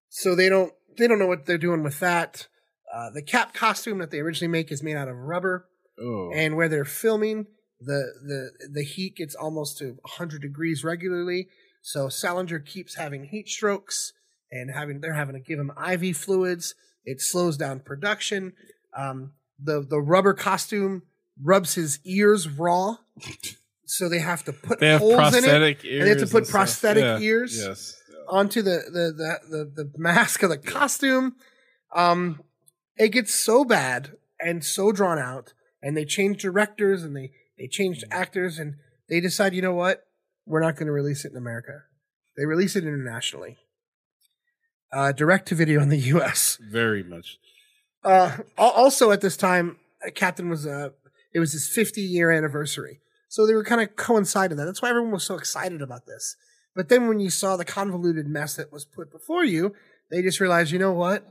[0.09, 2.49] so they don't they don't know what they're doing with that.
[2.93, 5.67] Uh, the cap costume that they originally make is made out of rubber,
[6.01, 6.33] Oh.
[6.35, 7.47] and where they're filming,
[7.81, 11.49] the the the heat gets almost to 100 degrees regularly.
[11.83, 14.13] So Salinger keeps having heat strokes
[14.51, 16.75] and having they're having to give him IV fluids.
[17.05, 18.53] It slows down production.
[18.97, 21.03] Um, the the rubber costume
[21.43, 22.97] rubs his ears raw,
[23.87, 25.95] so they have to put have holes in it prosthetic ears.
[26.01, 27.19] and they have to put prosthetic Yeah.
[27.19, 27.59] ears.
[27.59, 27.97] Yes.
[28.29, 29.13] onto the the
[29.51, 31.35] the the, the mask of the costume.
[31.95, 32.43] Um,
[32.97, 37.67] it gets so bad and so drawn out, and they change directors and they they
[37.67, 38.77] changed actors, and
[39.09, 40.05] they decide, you know what,
[40.47, 41.83] we're not going to release it in America.
[42.37, 43.59] They release it internationally.
[44.93, 46.59] Uh, direct to video in the U.S.
[46.71, 47.39] Very much.
[48.03, 49.77] Uh, also at this time,
[50.07, 50.89] uh, Captain was uh,
[51.33, 54.65] it was his 50 year anniversary, so they were kind of coinciding that.
[54.65, 56.37] That's why everyone was so excited about this.
[56.75, 59.75] But then when you saw the convoluted mess that was put before you,
[60.11, 61.27] they just realized, you know what,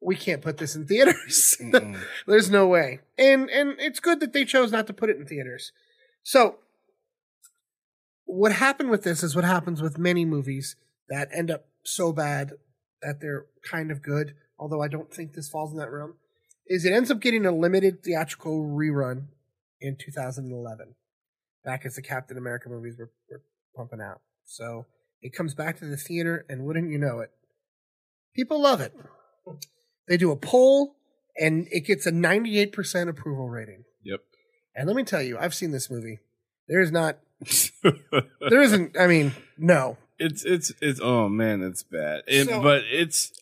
[0.00, 1.56] we can't put this in theaters.
[2.26, 5.26] There's no way, and and it's good that they chose not to put it in
[5.26, 5.72] theaters.
[6.22, 6.56] So,
[8.24, 10.76] what happened with this is what happens with many movies
[11.08, 12.52] that end up so bad
[13.02, 14.34] that they're kind of good.
[14.58, 16.14] Although I don't think this falls in that realm,
[16.66, 19.26] is it ends up getting a limited theatrical rerun
[19.80, 20.94] in 2011,
[21.64, 23.42] back as the Captain America movies were, were
[23.76, 24.20] pumping out.
[24.44, 24.86] So
[25.22, 27.30] it comes back to the theater, and wouldn't you know it,
[28.34, 28.94] people love it.
[30.08, 30.96] They do a poll,
[31.36, 33.84] and it gets a 98% approval rating.
[34.04, 34.20] Yep.
[34.74, 36.18] And let me tell you, I've seen this movie.
[36.68, 37.18] There is not,
[37.82, 38.98] there isn't.
[38.98, 39.98] I mean, no.
[40.18, 42.22] it's it's it's oh man, it's bad.
[42.26, 43.32] It, So- but it's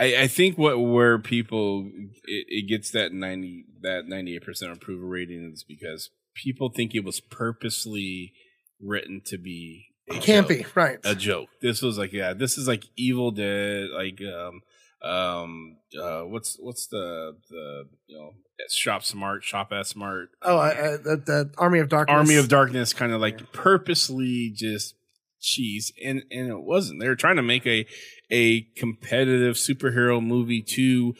[0.00, 1.90] I, I think what where people
[2.24, 6.94] it, it gets that ninety that ninety eight percent approval rating is because people think
[6.94, 8.32] it was purposely
[8.80, 10.58] written to be a Can't joke.
[10.58, 10.98] be right.
[11.04, 11.48] a joke.
[11.60, 14.60] This was like yeah, this is like Evil Dead, like um
[15.02, 18.30] um uh what's what's the the you know
[18.68, 22.14] shop smart shop at smart Oh, uh, uh, the, the Army of Darkness.
[22.14, 24.94] Army of Darkness kind of like purposely just
[25.40, 27.00] cheese and and it wasn't.
[27.00, 27.86] They were trying to make a
[28.30, 31.14] a competitive superhero movie to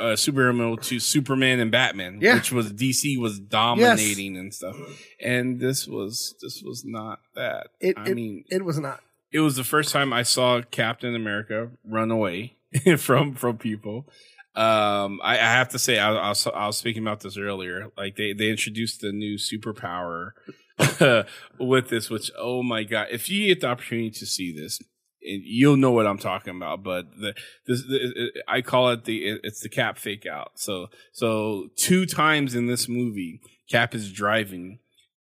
[0.00, 2.34] uh, superhero movie to Superman and Batman, Yeah.
[2.36, 4.76] which was DC was dominating and stuff.
[5.20, 7.68] And this was this was not that.
[7.80, 9.00] It- I it- mean, It was not.
[9.32, 12.56] it was the first time I saw Captain America run away
[12.96, 14.06] from from people.
[14.54, 17.90] Um, I, I have to say, I, I, was, I was speaking about this earlier.
[17.94, 20.30] Like they they introduced the new superpower
[21.58, 23.08] with this, which oh my god!
[23.10, 24.78] If you get the opportunity to see this,
[25.20, 26.82] you'll know what I'm talking about.
[26.82, 27.34] But the
[27.66, 30.52] this the, I call it the it's the Cap fake out.
[30.56, 34.80] So so two times in this movie, Cap is driving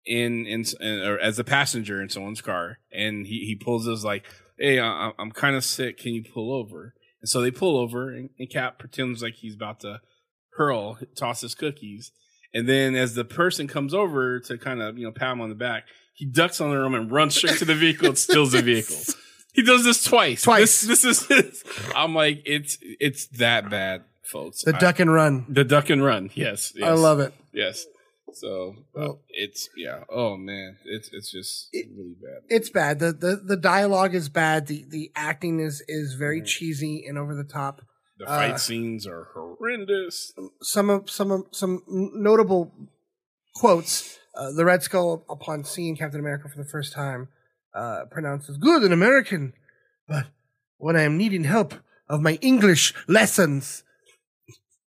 [0.04, 4.24] in in or as a passenger in someone's car, and he he pulls us like,
[4.58, 5.98] "Hey, I, I'm kind of sick.
[5.98, 9.54] Can you pull over?" And so they pull over, and, and Cap pretends like he's
[9.54, 10.00] about to
[10.56, 12.12] hurl, toss his cookies,
[12.56, 15.48] and then as the person comes over to kind of you know pat him on
[15.48, 15.84] the back,
[16.14, 18.96] he ducks on the room and runs straight to the vehicle and steals the vehicle.
[19.52, 20.42] He does this twice.
[20.42, 20.82] Twice.
[20.82, 21.64] This, this is.
[21.94, 24.62] I'm like, it's it's that bad, folks.
[24.62, 25.46] The I- duck and run.
[25.48, 26.30] the duck and run.
[26.34, 26.88] Yes, yes.
[26.88, 27.32] I love it.
[27.52, 27.86] Yes.
[28.34, 30.04] So uh, Well- it's yeah.
[30.10, 32.42] Oh man, it's it's just It- really bad.
[32.48, 32.98] It's bad.
[32.98, 34.66] The, the the dialogue is bad.
[34.66, 37.80] The the acting is is very cheesy and over the top.
[38.18, 40.32] The fight uh, scenes are horrendous.
[40.62, 42.72] Some of some of some notable
[43.54, 44.18] quotes.
[44.34, 47.28] Uh, the Red Skull, upon seeing Captain America for the first time,
[47.74, 49.54] uh, pronounces "good in American,"
[50.06, 50.26] but
[50.76, 51.74] when I am needing help
[52.08, 53.82] of my English lessons,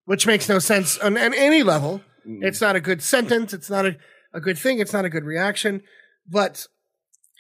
[0.05, 2.01] which makes no sense on, on any level.
[2.27, 2.43] Mm.
[2.43, 3.53] It's not a good sentence.
[3.53, 3.97] It's not a,
[4.33, 4.79] a good thing.
[4.79, 5.81] It's not a good reaction.
[6.27, 6.67] But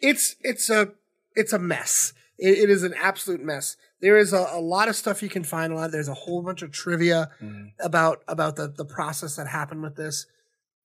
[0.01, 0.89] it's it's a
[1.35, 2.13] it's a mess.
[2.37, 3.75] It, it is an absolute mess.
[4.01, 5.73] There is a, a lot of stuff you can find.
[5.73, 5.91] A lot.
[5.91, 7.71] There's a whole bunch of trivia Mhm.
[7.79, 10.25] about about the the process that happened with this.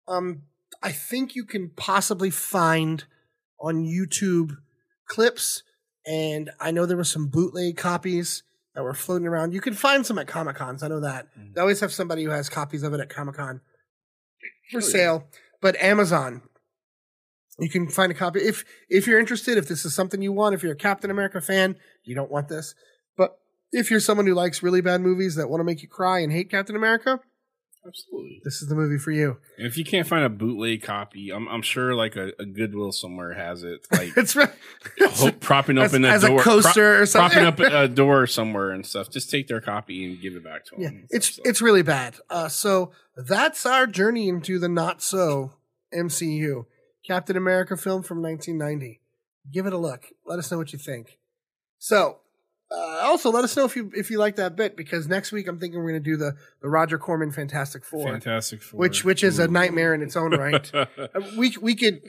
[0.09, 0.43] Um,
[0.83, 3.05] I think you can possibly find
[3.61, 4.57] on YouTube
[5.09, 5.63] clips,
[6.07, 8.43] and I know there were some bootleg copies
[8.75, 9.55] that were floating around.
[9.55, 10.83] You can find some at Comic Cons.
[10.83, 11.55] I know that Mhm.
[11.55, 13.61] they always have somebody who has copies of it at Comic Con
[14.73, 14.93] for Oh, yeah.
[14.93, 15.29] sale.
[15.61, 16.43] But Amazon,
[17.61, 19.57] you can find a copy if if you're interested.
[19.57, 22.49] If this is something you want, if you're a Captain America fan, you don't want
[22.49, 22.75] this.
[23.75, 26.21] But if you're someone who likes really bad movies that want to make you cry
[26.21, 27.21] and hate Captain America,
[27.87, 28.41] Absolutely.
[28.45, 29.37] this is the movie for you.
[29.59, 32.93] And if you can't find a bootleg copy, I'm I'm sure like a, a Goodwill
[32.93, 33.87] somewhere has it.
[33.93, 34.51] Like It's right.
[35.01, 37.43] ho- propping up as, in a as door, a coaster or something.
[37.43, 39.11] propping up a door somewhere and stuff.
[39.11, 40.81] Just take their copy and give it back to them.
[40.83, 41.45] yeah, and it's stuff.
[41.47, 42.15] it's really bad.
[42.31, 45.53] Uh, so that's our journey into the not so
[45.95, 46.65] MCU
[47.07, 49.01] Captain America film from 1990.
[49.53, 50.07] Give it a look.
[50.25, 51.19] Let us know what you think.
[51.79, 52.21] So
[52.75, 55.47] Uh, also, let us know if you if you like that bit because next week
[55.47, 58.81] I'm thinking we're going to do the the Roger Corman Fantastic Four, Fantastic Four.
[58.81, 60.71] which which is a nightmare in its own right.
[60.75, 60.87] Uh,
[61.37, 62.01] we we could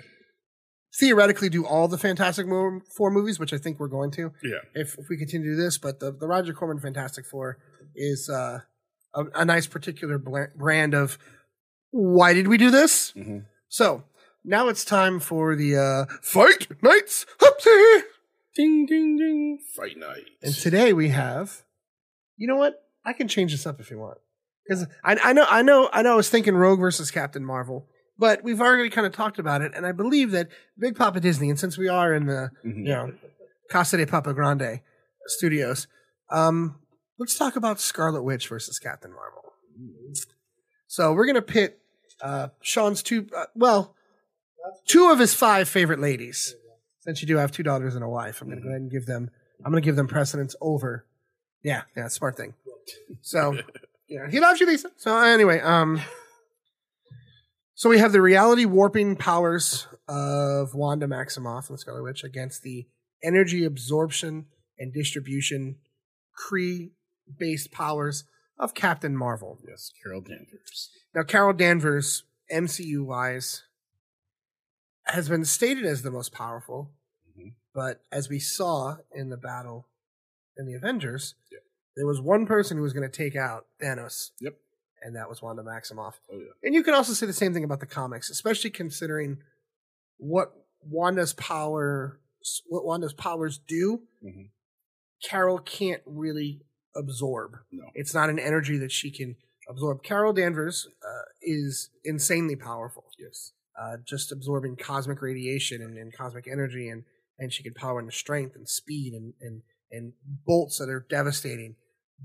[0.99, 4.59] theoretically do all the Fantastic Four movies, which I think we're going to yeah.
[4.73, 5.77] if, if we continue to do this.
[5.77, 7.57] But the, the Roger Corman Fantastic Four
[7.95, 8.59] is uh,
[9.13, 11.17] a, a nice particular brand of
[11.91, 13.11] why did we do this?
[13.13, 13.45] Mhm.
[13.67, 14.03] So
[14.43, 17.25] now it's time for the uh, fight nights.
[17.39, 18.01] Hoopsie!
[18.55, 19.59] Ding ding ding.
[19.75, 20.25] Fight night.
[20.41, 21.63] And today we have,
[22.37, 22.81] you know what?
[23.05, 24.17] I can change this up if you want,
[24.67, 27.87] because I, I know I know I know I was thinking Rogue versus Captain Marvel,
[28.17, 30.47] but we've already kind of talked about it, and I believe that
[30.79, 32.77] Big Papa Disney, and since we are in the Mhm.
[32.77, 33.13] you know
[33.69, 34.79] Casa de Papa Grande
[35.27, 35.87] Studios,
[36.31, 36.79] um,
[37.19, 39.41] let's talk about Scarlet Witch versus Captain Marvel.
[40.87, 41.79] So we're gonna pit
[42.21, 43.93] uh, Sean's two, uh, well,
[44.87, 46.55] two of his five favorite ladies.
[47.05, 49.05] Since you do have two daughters and a wife, I'm gonna go ahead and give
[49.05, 49.29] them.
[49.63, 51.05] I'm gonna give them precedence over.
[51.63, 52.55] Yeah, yeah, smart thing.
[53.21, 53.57] So,
[54.07, 54.89] yeah, he loves you, Lisa.
[54.97, 56.01] So anyway, um,
[57.75, 62.63] so we have the reality warping powers of Wanda Maximoff and the Scarlet Witch against
[62.63, 62.87] the
[63.23, 64.45] energy absorption
[64.79, 65.77] and distribution
[66.37, 66.91] Kree
[67.37, 68.25] based powers
[68.57, 69.59] of Captain Marvel.
[69.67, 70.89] Yes, Carol Danvers.
[71.13, 73.63] Now, Carol Danvers, MCU wise,
[75.07, 76.91] has been stated as the most powerful,
[77.37, 77.55] Mhm.
[77.73, 79.87] but as we saw in the battle
[80.57, 81.63] in the Avengers, Yep.
[81.95, 84.31] there was one person who was going to take out Thanos.
[84.39, 84.59] Yep.
[85.01, 86.15] And that was Wanda Maximoff.
[86.31, 86.51] Oh yeah.
[86.63, 89.43] And you can also say the same thing about the comics, especially considering
[90.17, 92.19] what Wanda's power,
[92.67, 94.07] what Wanda's powers do.
[94.23, 94.49] Mhm.
[95.23, 97.57] Carol can't really absorb.
[97.71, 97.91] No.
[97.93, 99.35] It's not an energy that she can
[99.67, 100.01] absorb.
[100.03, 103.11] Carol Danvers uh, is insanely powerful.
[103.19, 103.51] Yes.
[103.79, 107.03] Uh, just absorbing cosmic radiation and, and cosmic energy, and
[107.37, 109.61] and she can power into strength and speed and and
[109.91, 110.13] and
[110.45, 111.75] bolts that are devastating.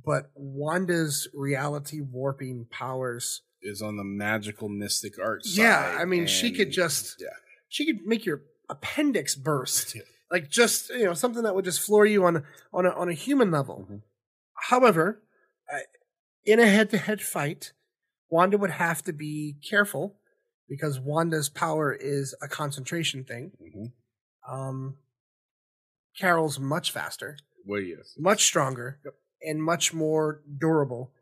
[0.05, 5.61] But Wanda's reality warping powers, Is on the magical mystic art side.
[5.63, 7.29] Yeah, I mean, she could just- Yeah.
[7.69, 10.03] she could make your appendix burst, Yeah.
[10.31, 13.13] like just you know something that would just floor you on on a, on a
[13.15, 13.89] human level.
[13.91, 14.03] Mhm.
[14.69, 15.23] However,
[15.73, 15.79] uh,
[16.45, 17.73] in a head-to-head fight,
[18.29, 20.20] Wanda would have to be careful
[20.71, 23.51] because Wanda's power is a concentration thing.
[23.61, 23.93] Mhm.
[24.51, 24.97] Um,
[26.19, 28.15] Carol's much faster, Well, yes.
[28.19, 29.01] much stronger,
[29.43, 31.13] and much more durable.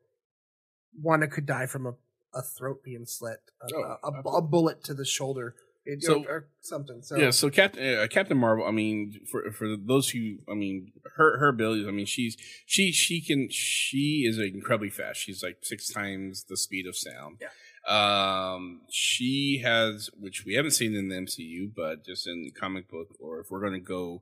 [1.00, 1.94] Wanda could die from a,
[2.34, 6.24] a throat being slit, a, Oh, a- a, a bullet to the shoulder, it- So-
[6.26, 7.02] or something.
[7.02, 8.66] So yeah, so Captain uh, Captain Marvel.
[8.66, 11.86] I mean, for for those who, I mean, her her abilities.
[11.86, 12.36] I mean, she's
[12.66, 15.20] she she can she is incredibly fast.
[15.20, 17.38] She's like six times the speed of sound.
[17.40, 17.48] Yeah.
[17.88, 23.08] Um, she has, which we haven't seen in the MCU, but just in comic book,
[23.18, 24.20] or if we're gonna go,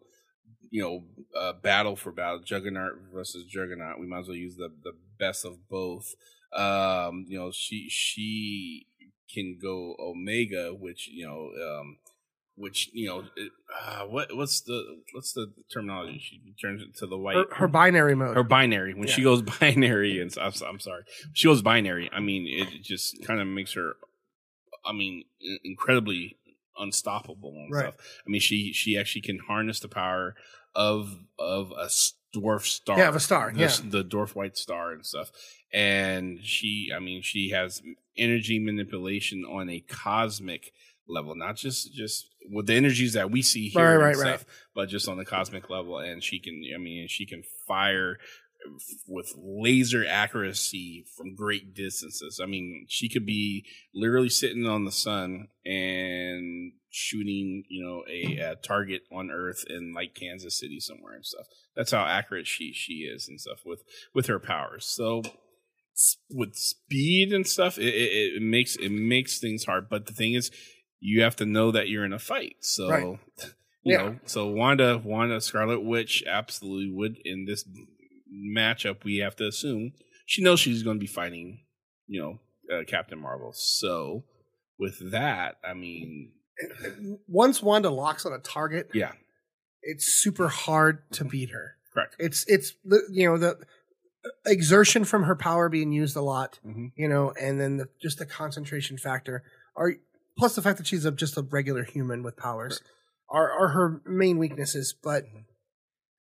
[0.71, 1.05] you know,
[1.39, 5.45] uh, battle for battle, Juggernaut versus Juggernaut, we might as well use the the best
[5.45, 6.15] of both.
[6.53, 8.87] Um, you know, she she
[9.33, 11.97] can go Omega, which you know, um,
[12.57, 13.53] which you know, it,
[13.85, 14.83] uh, what what's the
[15.13, 16.19] what's the terminology?
[16.19, 17.37] She turns it to the white.
[17.37, 18.37] her, her binary mode.
[18.37, 18.95] Her binary.
[18.95, 22.11] When she goes binary, and I'm, I'm sorry, she goes binary.
[22.13, 23.95] I mean, it just kind of makes her.
[24.85, 25.25] I mean,
[25.65, 26.37] incredibly
[26.79, 27.93] unstoppable and Right.
[27.93, 27.97] stuff.
[28.27, 30.35] I mean, she she actually can harness the power
[30.75, 31.89] of of a
[32.35, 32.99] dwarf star.
[32.99, 33.77] Yeah, of a star, the, yeah.
[33.85, 35.31] the dwarf white star and stuff.
[35.73, 37.83] And she, I mean, she has
[38.17, 40.73] energy manipulation on a cosmic
[41.09, 44.45] level, not just just with the energies that we see here, Right, and right, stuff,
[44.75, 45.99] but just on the cosmic level.
[45.99, 48.19] And she can, I mean, she can fire
[49.07, 52.41] with laser accuracy from great distances.
[52.43, 58.39] I mean, she could be literally sitting on the sun and shooting, you know, a,
[58.39, 61.47] a target on Earth in like Kansas City somewhere and stuff.
[61.75, 63.83] That's how accurate she she is and stuff with
[64.15, 64.87] with her powers.
[64.87, 65.23] So
[66.31, 69.89] with speed and stuff, it, it, it makes it makes things hard.
[69.89, 70.51] But the thing is,
[71.01, 72.57] you have to know that you're in a fight.
[72.61, 72.89] So.
[72.89, 73.19] Right.
[73.83, 74.03] You Yeah.
[74.03, 77.65] know, so Wanda, Wanda Scarlet Witch absolutely would in this
[78.57, 79.05] matchup.
[79.05, 79.93] We have to assume
[80.27, 81.61] she knows she's going to be fighting,
[82.09, 82.41] you know,
[82.77, 83.53] uh, Captain Marvel.
[83.55, 84.25] So
[84.77, 86.33] with that, I mean,
[87.29, 89.13] Once Wanda locks on a target, yeah,
[89.83, 91.77] it's super hard to beat her.
[91.95, 92.17] correct.
[92.19, 92.73] It's it's
[93.11, 93.57] you know the
[94.47, 96.91] exertion from her power being used a lot, Mhm.
[96.97, 99.45] you know, and then the, just the concentration factor,
[99.77, 99.93] are
[100.37, 102.81] plus the fact that she's a, just a regular human with powers,
[103.29, 104.95] are are her main weaknesses.
[105.03, 105.25] But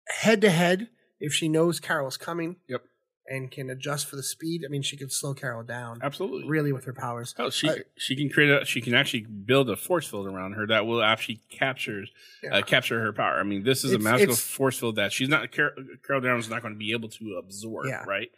[0.09, 0.89] head to head,
[1.21, 2.83] if she knows Carol's coming, Yep.
[3.29, 4.63] and can adjust for the speed.
[4.67, 6.49] I mean, she could slow Carol down Absolutely.
[6.49, 7.35] really with her powers.
[7.39, 10.53] Oh, she Uh, she can create a she can actually build a force field around
[10.55, 12.05] her that will actually capture
[12.43, 12.57] Yeah.
[12.59, 13.39] uh, capture her power.
[13.39, 15.75] I mean, this is It's- a magical it's- force field that she's not Car-
[16.07, 17.87] Carol Danvers is not going to be able to absorb.
[17.87, 18.03] Yeah.
[18.05, 18.31] Right.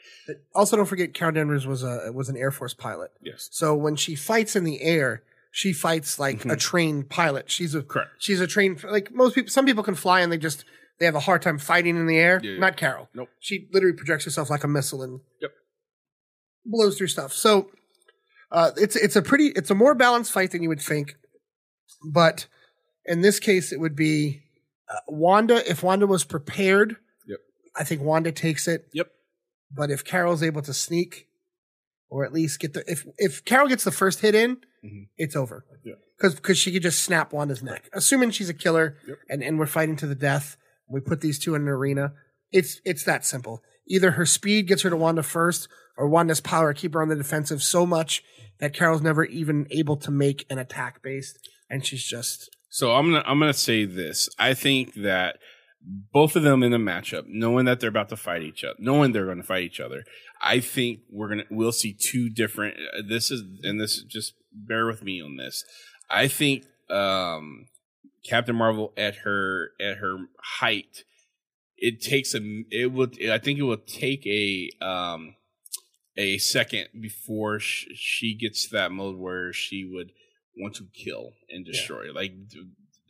[0.55, 3.11] Also, don't forget Carol Danvers was a was an Air Force pilot.
[3.23, 3.49] Yes.
[3.53, 5.23] So when she fights in the air,
[5.57, 6.59] she fights like a Mhm.
[6.59, 7.49] trained pilot.
[7.49, 8.11] She's a Correct.
[8.19, 9.51] she's a trained like most people.
[9.51, 10.65] Some people can fly and they just
[10.99, 12.41] they have a hard time fighting in the air.
[12.43, 12.59] Yeah.
[12.59, 13.09] Not Carol.
[13.15, 13.29] Nope.
[13.39, 15.53] She literally projects herself like a missile and Yep.
[16.65, 17.33] blows through stuff.
[17.33, 17.71] So
[18.51, 21.15] uh, it's it's a pretty it's a more balanced fight than you would think,
[22.13, 22.47] but
[23.05, 24.43] in this case it would be
[24.89, 25.69] uh, Wanda.
[25.71, 26.97] If Wanda was prepared,
[27.29, 27.39] Yep.
[27.77, 28.89] I think Wanda takes it.
[28.93, 29.09] Yep.
[29.71, 31.29] But if Carol's able to sneak,
[32.15, 35.09] or at least get the if if Carol gets the first hit in, Mhm.
[35.19, 35.65] it's over.
[35.85, 35.95] Yeah.
[36.17, 39.19] Because because she could just snap Wanda's neck, assuming she's a killer, Yep.
[39.29, 40.57] and and we're fighting to the death.
[40.89, 42.13] We put these two in an arena.
[42.53, 43.63] It's it's that simple.
[43.89, 47.17] Either her speed gets her to Wanda first, or Wanda's power keep her on the
[47.17, 48.23] defensive so much
[48.61, 51.37] that Carol's never even able to make an attack based,
[51.69, 54.29] and she's just So I'm gonna I'm gonna say this.
[54.39, 55.39] I think that
[56.13, 59.13] both of them in a matchup, knowing that they're about to fight each other, knowing
[59.13, 60.05] they're going to fight each other,
[60.41, 62.77] I think we're gonna we'll see two different.
[62.77, 65.65] uh, This is and this is just bear with me on this.
[66.11, 67.67] I think um,
[68.25, 70.17] Captain Marvel at her at her
[70.59, 71.05] height,
[71.77, 75.35] it takes a it would I think it will take a um,
[76.17, 80.13] a second before sh- she gets to that mode where she would
[80.57, 82.33] want to kill and destroy, like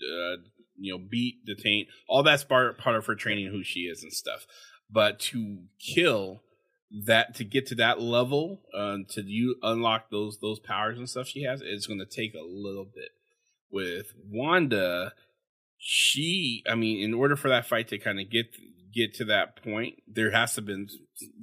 [0.02, 0.36] uh,
[0.78, 1.86] you know, beat, detain.
[2.08, 4.46] All that's part part of her training, who she is and stuff.
[4.90, 6.42] But to kill
[7.06, 11.28] that, to get to that level, uh, to you unlock those those powers and stuff
[11.28, 13.10] she has, it's going to take a little bit.
[13.70, 15.12] With Wanda,
[15.78, 18.46] she, I mean, in order for that fight to kind of get
[18.94, 20.88] get to that point, there has to been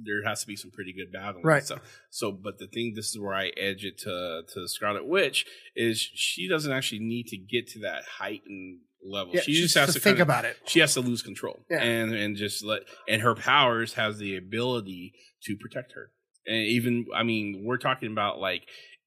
[0.02, 1.62] there has to be some pretty good battling Right.
[1.62, 1.78] so.
[2.10, 6.00] So, but the thing, this is where I edge it to to Scarlet Witch is
[6.00, 9.34] she doesn't actually need to get to that heightened level.
[9.34, 10.56] yeah, she she just has to to think kinda- about it.
[10.66, 11.82] She has to lose control, Yeah.
[11.82, 16.10] and and just let and her powers has the ability to protect her.
[16.46, 18.62] And even, I mean, we're talking about like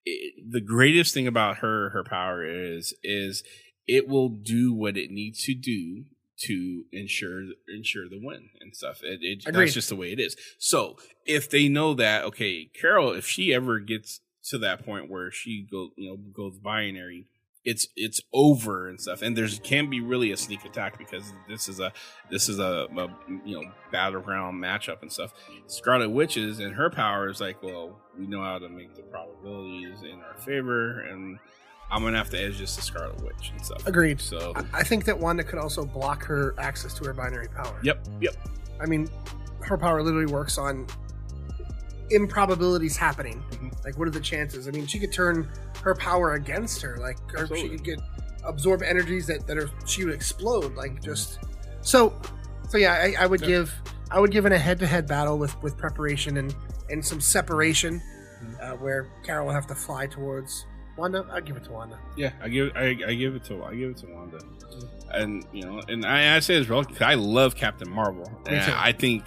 [0.05, 3.43] it, the greatest thing about her her power is is
[3.87, 6.05] it will do what it needs to do
[6.37, 7.43] to ensure
[7.73, 9.01] ensure the win and stuff.
[9.03, 10.35] It, it that's just the way it is.
[10.59, 14.19] So if they know that, okay, Carol, if she ever gets
[14.49, 17.27] to that point where she go you know goes binary,
[17.65, 19.21] it's it's over and stuff.
[19.21, 21.91] And there's can be really a sneak attack because this is a
[22.29, 23.07] this is a, a
[23.45, 25.33] you know battleground matchup and stuff.
[25.67, 30.03] Scarlet Witches and her power is like, well, we know how to make the probabilities
[30.03, 31.39] in our favor, and
[31.91, 33.85] I'm gonna have to edge this to Scarlet Witch and stuff.
[33.87, 34.21] Agreed.
[34.21, 37.79] So, I- I think that Wanda could also block her access to her binary power.
[37.83, 38.35] yep, yep,
[38.79, 39.07] I mean,
[39.61, 40.85] her power literally works on
[42.11, 43.43] improbabilities happening.
[43.51, 43.83] Mhm.
[43.83, 44.67] Like, what are the chances?
[44.67, 45.49] I mean, she could turn
[45.83, 46.97] her power against her.
[46.97, 47.99] Like, or she could get
[48.43, 50.75] absorb energies that that are she would explode.
[50.75, 51.39] Like, just
[51.81, 52.13] so.
[52.69, 53.47] So yeah, I, I would Yeah.
[53.47, 53.73] give
[54.11, 56.55] I would give in a head to head battle with with preparation and
[56.89, 58.01] and some separation,
[58.61, 60.65] uh, where Carol will have to fly towards
[60.97, 61.25] Wanda.
[61.31, 61.97] I'd give it to Wanda.
[62.15, 62.31] yeah.
[62.41, 64.39] I give I, I give it to I give it to Wanda,
[65.11, 66.83] and you know, and I, I say this, bro.
[67.01, 68.57] I love Captain Marvel, and.
[68.73, 69.25] I think.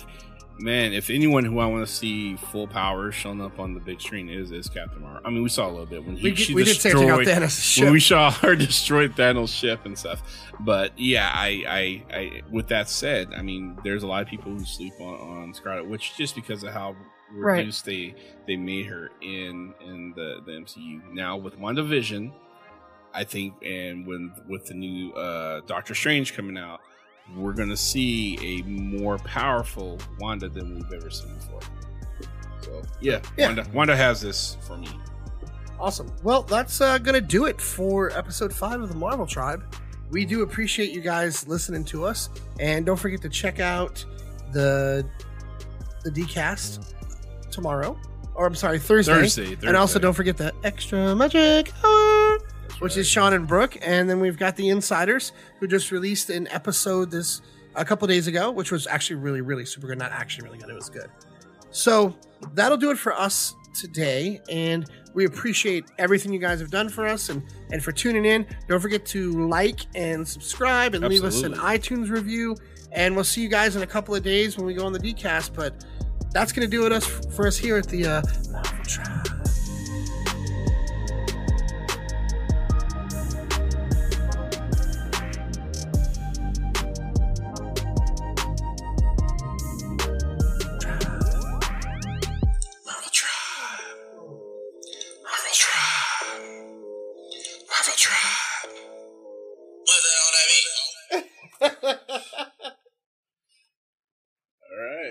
[0.61, 4.01] Man, if anyone who I want to see full power showing up on the big
[4.01, 5.21] screen is is Captain Marvel.
[5.25, 7.09] I mean, we saw a little bit when he We, she we did say take
[7.09, 7.85] out destroyed- Thanos' ship.
[7.85, 10.21] when we saw her destroy Thanos' ship and stuff.
[10.59, 11.65] But yeah, I,
[12.11, 15.15] I, I, with that said, I mean, there's a lot of people who sleep on,
[15.45, 16.97] on Scarlet Witch just because of how
[17.31, 17.59] Right.
[17.59, 18.15] reduced they
[18.47, 21.13] they made her in in the the MCU.
[21.13, 22.33] Now with WandaVision,
[23.13, 26.81] I think, and when with the new uh, Doctor Strange coming out,
[27.37, 31.61] we're gonna see a more powerful Wanda than we've ever seen before.
[32.63, 33.47] So yeah, Yeah.
[33.49, 34.89] Wanda, Wanda has this for me.
[35.81, 36.13] Awesome.
[36.25, 39.63] Well, that's uh, going to do it for episode five of the Marvel Tribe.
[40.11, 44.05] We do appreciate you guys listening to us, and don't forget to check out
[44.53, 45.09] the
[46.03, 46.95] the DCast
[47.53, 47.97] tomorrow,
[48.35, 49.13] or I'm sorry, Thursday.
[49.13, 52.08] Thursday, And also, don't forget the extra magic hour,
[52.81, 56.49] which is Sean and Brooke, and then we've got the Insiders who just released an
[56.49, 57.43] episode this
[57.75, 59.99] a couple days ago, which was actually really, really super good.
[59.99, 61.09] Not actually really good; it was good.
[61.71, 62.17] So
[62.55, 67.07] that'll do it for us today, and we appreciate everything you guys have done for
[67.07, 68.47] us and and for tuning in.
[68.69, 72.57] Don't forget to like and subscribe and leave us an iTunes review.
[72.91, 74.99] And we'll see you guys in a couple of days when we go on the
[74.99, 75.55] DCast.
[75.55, 75.85] But
[76.33, 79.38] that's going to do it us for us here at the uh, Marvel.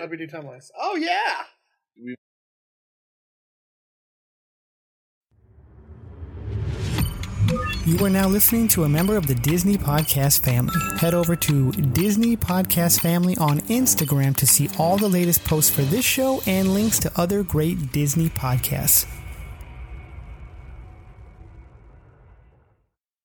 [0.07, 0.71] WD Time Wise.
[0.79, 1.43] Oh yeah.
[7.85, 10.75] You are now listening to a member of the Disney Podcast family.
[10.97, 15.83] Head over to Disney Podcast Family on Instagram to see all the latest posts for
[15.83, 19.05] this show and links to other great Disney podcasts.